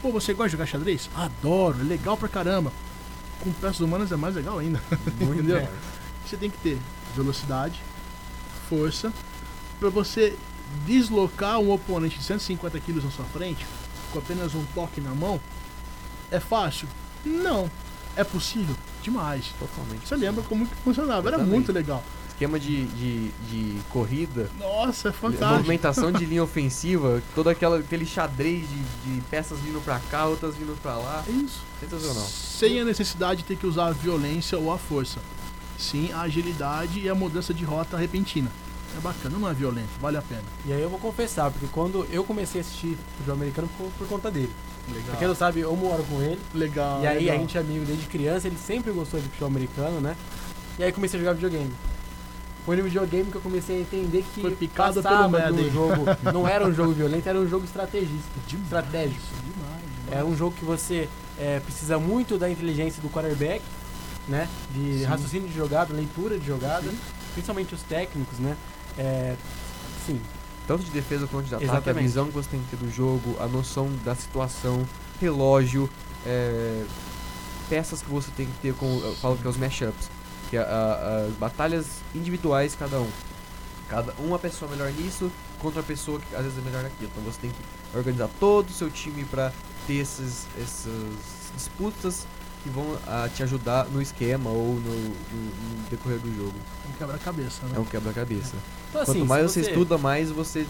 [0.00, 1.10] Pô, você gosta de jogar xadrez?
[1.14, 2.72] Adoro, é legal pra caramba.
[3.40, 4.80] Com peças humanas é mais legal ainda.
[5.20, 5.68] Entendeu?
[6.24, 6.78] Você tem que ter
[7.16, 7.80] velocidade,
[8.68, 9.12] força,
[9.80, 10.36] para você
[10.86, 13.66] deslocar um oponente de 150 quilos na sua frente
[14.12, 15.40] com apenas um toque na mão.
[16.30, 16.88] É fácil?
[17.24, 17.70] Não.
[18.18, 18.74] É possível?
[19.02, 19.46] Demais.
[19.58, 20.08] Totalmente.
[20.08, 21.28] Você lembra como que funcionava?
[21.28, 22.02] Era muito legal.
[22.28, 24.50] Esquema de, de, de corrida.
[24.58, 25.54] Nossa, é fantástico.
[25.54, 30.56] Movimentação de linha ofensiva, todo aquela, aquele xadrez de, de peças vindo pra cá, outras
[30.56, 31.24] vindo pra lá.
[31.28, 31.62] É isso.
[31.80, 32.26] Sensacional.
[32.26, 35.20] Sem a necessidade de ter que usar a violência ou a força.
[35.76, 38.50] sim a agilidade e a mudança de rota repentina.
[38.96, 40.42] É bacana, não é violento, vale a pena.
[40.64, 44.08] E aí eu vou confessar, porque quando eu comecei a assistir futebol americano foi por
[44.08, 44.52] conta dele.
[44.92, 45.10] Legal.
[45.10, 46.40] Pra quem não sabe, eu moro com ele.
[46.54, 47.02] Legal.
[47.02, 47.36] E aí legal.
[47.36, 50.16] a gente é amigo desde criança, ele sempre gostou de futebol americano, né?
[50.78, 51.72] E aí comecei a jogar videogame.
[52.64, 56.46] Foi no videogame que eu comecei a entender que Foi picado pelo do jogo não
[56.46, 58.28] era um jogo violento, era um jogo estrategista,
[58.62, 59.22] estratégico.
[59.42, 60.20] Demais, demais.
[60.20, 61.08] É um jogo que você
[61.38, 63.62] é, precisa muito da inteligência do quarterback,
[64.28, 64.46] né?
[64.70, 65.04] De Sim.
[65.04, 66.98] raciocínio de jogada, leitura de jogada, Sim.
[67.32, 68.54] principalmente os técnicos, né?
[68.98, 69.34] É,
[70.04, 70.20] sim,
[70.68, 72.02] Tanto de defesa quanto de ataque, a Exatamente.
[72.04, 74.86] visão que você tem que ter do jogo, a noção da situação,
[75.20, 75.88] relógio,
[76.26, 76.84] é,
[77.70, 78.86] peças que você tem que ter com.
[79.02, 80.10] Eu falo que é os mashups,
[80.50, 83.08] que é a- a- as batalhas individuais cada um.
[83.88, 87.10] Cada uma pessoa melhor nisso contra a pessoa que às vezes é melhor naquilo.
[87.16, 89.50] Então você tem que organizar todo o seu time pra
[89.86, 90.92] ter esses, essas
[91.56, 92.26] disputas
[92.68, 95.10] que vão ah, te ajudar no esquema ou no, no-
[95.80, 96.54] no decorrer do jogo.
[96.88, 97.72] Um quebra-cabeça, né?
[97.76, 98.54] É um quebra-cabeça.
[98.90, 100.66] Então, assim, Quanto mais se você estuda, mais você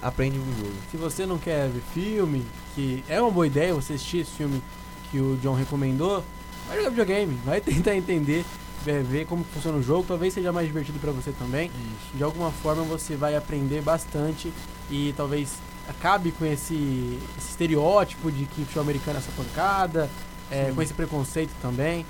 [0.00, 0.74] aprende o jogo.
[0.90, 4.62] Se você não quer ver filme, que é uma boa ideia você assistir esse filme
[5.10, 6.24] que o John recomendou,
[6.68, 8.44] vai jogar videogame, vai tentar entender,
[8.86, 11.68] é, ver como funciona o jogo, talvez seja mais divertido pra você também.
[11.68, 12.16] Isso.
[12.16, 14.52] De alguma forma você vai aprender bastante
[14.90, 15.52] e talvez
[15.88, 20.08] acabe com esse, esse estereótipo de que futebol americano é essa pancada,
[20.52, 22.04] é, com esse preconceito também.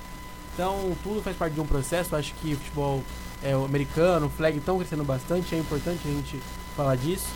[0.54, 2.14] Então tudo faz parte de um processo.
[2.14, 3.02] Eu Acho que o futebol
[3.42, 6.40] é, o americano, o flag estão crescendo bastante, é importante a gente
[6.76, 7.26] falar disso.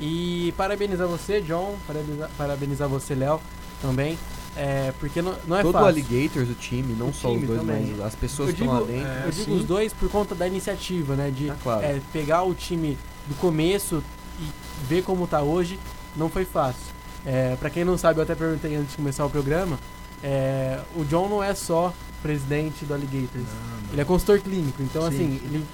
[0.00, 3.40] E parabenizar você, John, parabenizar, parabenizar você, Léo,
[3.80, 4.18] também.
[4.56, 5.88] É, porque não, não é Todo o fácil.
[5.88, 7.86] Alligators, o time, não O só time os dois, também.
[7.96, 9.08] mas as pessoas Eu que estão lá digo- dentro.
[9.12, 9.56] é, Eu digo sim.
[9.56, 11.30] os dois por conta da iniciativa, né?
[11.30, 11.84] De Tá claro.
[11.84, 12.98] é, pegar o time
[13.28, 14.02] do começo
[14.40, 14.44] e
[14.86, 15.78] ver como tá hoje,
[16.16, 16.82] não foi fácil.
[17.24, 19.78] É, para quem não sabe, eu até perguntei antes de começar o programa,
[20.22, 21.92] é, o John não é só
[22.22, 23.46] presidente do Alligators,
[23.92, 25.40] ele é consultor clínico, então Sim, assim, sim.
[25.46, 25.66] ele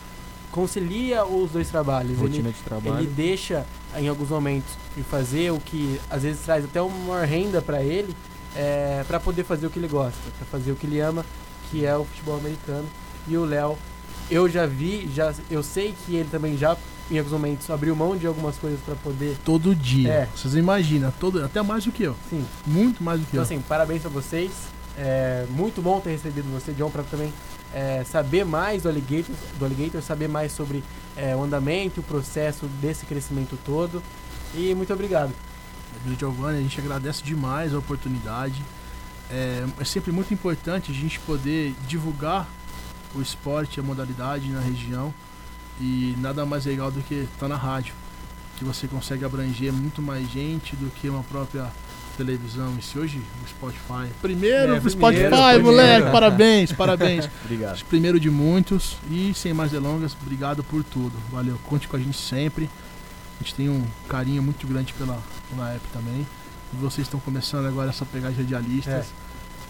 [0.51, 2.99] concilia os dois trabalhos, ele, Rotina de trabalho.
[2.99, 7.26] ele deixa em alguns momentos de fazer o que às vezes traz até uma maior
[7.26, 8.14] renda para ele,
[8.57, 11.24] é, para poder fazer o que ele gosta, para fazer o que ele ama,
[11.70, 12.86] que é o futebol americano.
[13.26, 13.76] E o Léo,
[14.30, 16.76] eu já vi, já eu sei que ele também já
[17.11, 20.11] em alguns momentos abriu mão de algumas coisas para poder, Todo dia.
[20.11, 20.28] É.
[20.34, 22.16] Vocês imaginam, todo, até mais do que eu.
[22.28, 22.44] sim.
[22.66, 23.44] Muito mais do que Então eu.
[23.44, 24.50] assim, parabéns a vocês.
[24.96, 27.32] É muito bom ter recebido você, John, para também
[27.72, 30.82] é, saber mais do Alligator, do Alligator, saber mais sobre
[31.16, 34.02] é, o andamento, o processo desse crescimento todo.
[34.54, 35.32] E muito obrigado.
[36.18, 38.62] Giovanni, a gente agradece demais a oportunidade.
[39.30, 42.48] É, é sempre muito importante a gente poder divulgar
[43.14, 45.12] o esporte, a modalidade na região.
[45.81, 47.95] E nada mais legal do que estar na rádio,
[48.57, 51.66] que você consegue abranger muito mais gente do que uma própria
[52.16, 52.74] televisão.
[52.79, 54.12] E se hoje o Spotify.
[54.20, 55.64] Primeiro É, primeiro, Spotify, primeiro.
[55.64, 56.11] moleque!
[56.11, 57.31] Parabéns, parabéns.
[57.45, 57.85] Obrigado.
[57.85, 58.97] Primeiro de muitos.
[59.09, 61.12] E sem mais delongas, obrigado por tudo.
[61.31, 62.68] Valeu, conte com a gente sempre.
[63.41, 65.16] A gente tem um carinho muito grande pela,
[65.49, 66.26] pela app também.
[66.72, 69.07] E vocês estão começando agora essa pegada de radialistas.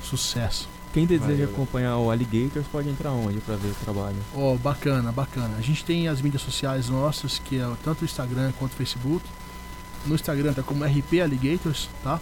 [0.03, 0.69] Sucesso.
[0.93, 1.51] Quem deseja Valeu.
[1.51, 4.16] acompanhar o Alligators pode entrar onde pra ver o trabalho?
[4.34, 5.55] Ó, bacana, bacana.
[5.59, 9.24] A gente tem as mídias sociais nossas, que é tanto o Instagram quanto o Facebook.
[10.07, 12.20] No Instagram tá como RP Alligators, tá?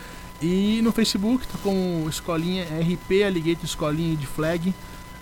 [0.42, 4.74] E no Facebook tá com escolinha RP Alligator Escolinha de Flag.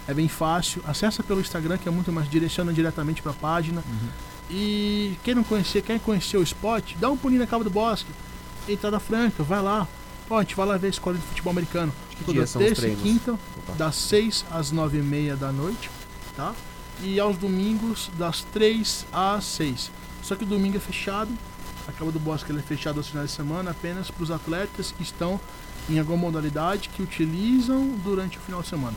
[0.07, 0.81] É bem fácil.
[0.87, 3.83] Acessa pelo Instagram, que é muito mais direciona diretamente para a página.
[4.49, 8.09] E quem não conhecer, quer conhecer o spot, dá um pulinho na Cabo do Bosque.
[8.67, 9.87] Entrada franca, vai lá.
[10.29, 11.93] Ó, a gente vai lá ver a escola de futebol americano.
[12.25, 13.73] Toda terça e quinta, Opa.
[13.77, 15.89] das 6 às 9 e meia da noite,
[16.35, 16.53] tá?
[17.03, 19.91] E aos domingos, das 3 às 6.
[20.23, 21.29] Só que o domingo é fechado.
[21.87, 25.03] A Cabo do Bosque é fechado aos finais de semana apenas para os atletas que
[25.03, 25.39] estão
[25.89, 28.95] em alguma modalidade que utilizam durante o final de semana.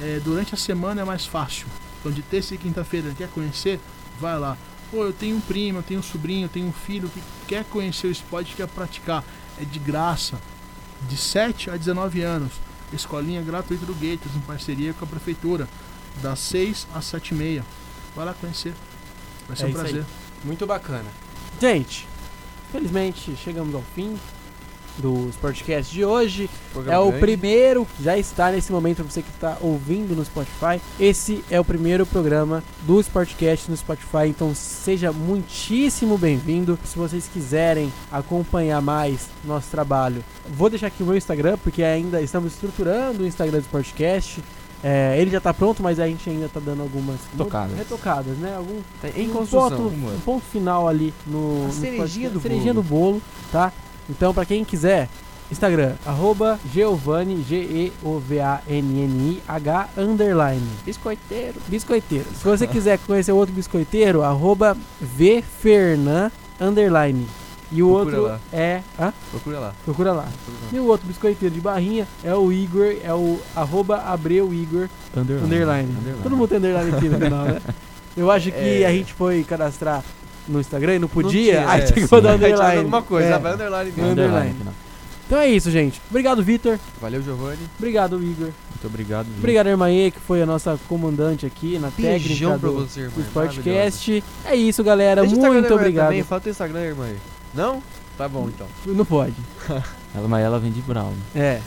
[0.00, 1.66] É, durante a semana é mais fácil.
[2.00, 3.80] Então de terça e quinta-feira quer conhecer,
[4.20, 4.56] vai lá.
[4.90, 7.64] Pô, eu tenho um primo, eu tenho um sobrinho, eu tenho um filho que quer
[7.64, 9.24] conhecer o esporte, quer praticar.
[9.60, 10.38] É de graça.
[11.08, 12.52] De 7 a 19 anos.
[12.92, 15.68] Escolinha gratuita do Gators, em parceria com a prefeitura.
[16.22, 17.64] Das 6 às 7 e meia.
[18.14, 18.72] Vai lá conhecer.
[19.48, 19.84] Vai ser É um isso aí.
[19.84, 20.06] prazer.
[20.44, 21.10] Muito bacana.
[21.60, 22.06] Gente,
[22.70, 24.16] felizmente chegamos ao fim
[24.98, 26.48] do Sportcast de hoje.
[26.88, 30.80] É o primeiro, já está nesse momento para você que está ouvindo no Spotify.
[30.98, 36.78] Esse é o primeiro programa do Sportcast no Spotify, então seja muitíssimo bem-vindo.
[36.84, 42.20] Se vocês quiserem acompanhar mais nosso trabalho, vou deixar aqui o meu Instagram, porque ainda
[42.22, 44.42] estamos estruturando o Instagram do Sportcast.
[44.84, 47.76] É, ele já está pronto, mas a gente ainda está dando algumas Tocadas.
[47.76, 48.54] retocadas, né?
[48.56, 49.70] Algum Tá em um construção.
[49.70, 52.28] ponto, um ponto final ali no, A no cerejinha podcast.
[52.30, 52.82] do cerejinha bolo.
[52.84, 53.72] do bolo, tá?
[54.08, 55.08] Então, pra quem quiser,
[55.50, 57.42] Instagram, arroba Geovani,
[58.66, 60.66] G-E-O-V-A-N-N-I-H, underline.
[60.84, 61.54] Biscoiteiro.
[61.68, 62.26] Biscoiteiro.
[62.34, 66.30] Se você quiser conhecer outro biscoiteiro, arroba Vfernan,
[66.60, 67.26] underline.
[67.70, 68.40] E o Procura outro lá.
[68.52, 68.82] é.
[68.98, 69.12] Hã?
[69.30, 69.74] Procura lá.
[69.84, 70.28] Procura lá.
[70.72, 75.44] E o outro biscoiteiro de barrinha é o Igor, é o arroba Abreu Igor underline.
[75.44, 75.90] underline.
[75.90, 76.22] underline.
[76.22, 77.60] Todo mundo tem underline aqui no canal, né?
[78.16, 78.86] Eu acho que é...
[78.86, 80.02] a gente foi cadastrar
[80.48, 82.78] no Instagram e não podia, não tinha, aí é, tem que mandar underline.
[82.78, 83.38] alguma coisa, é.
[83.38, 84.10] vai underline mesmo.
[84.12, 84.56] Underline.
[85.26, 86.00] Então é isso, gente.
[86.08, 86.78] Obrigado, Vitor.
[87.00, 87.58] Valeu, Giovanni.
[87.78, 88.50] Obrigado, Igor.
[88.70, 89.26] Muito obrigado.
[89.26, 89.38] Vitor.
[89.38, 94.22] Obrigado, Irmaê, que foi a nossa comandante aqui na Beijão técnica do, você, do podcast.
[94.44, 95.22] É isso, galera.
[95.22, 96.08] Deixa Muito obrigado.
[96.08, 96.22] Também.
[96.22, 97.08] Falta o Instagram, Irmã.
[97.52, 97.82] Não?
[98.16, 98.68] Tá bom, então.
[98.86, 99.34] Não pode.
[100.14, 101.12] ela, mas ela vem de Brown.
[101.34, 101.60] É.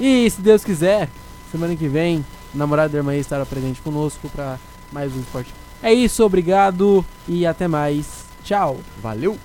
[0.00, 1.08] E se Deus quiser,
[1.50, 2.24] semana que vem,
[2.54, 4.58] o namorado da Irmã estará presente conosco para
[4.90, 5.52] mais um esporte.
[5.82, 8.21] É isso, obrigado e até mais.
[8.44, 8.78] Tchau.
[9.02, 9.36] Valeu.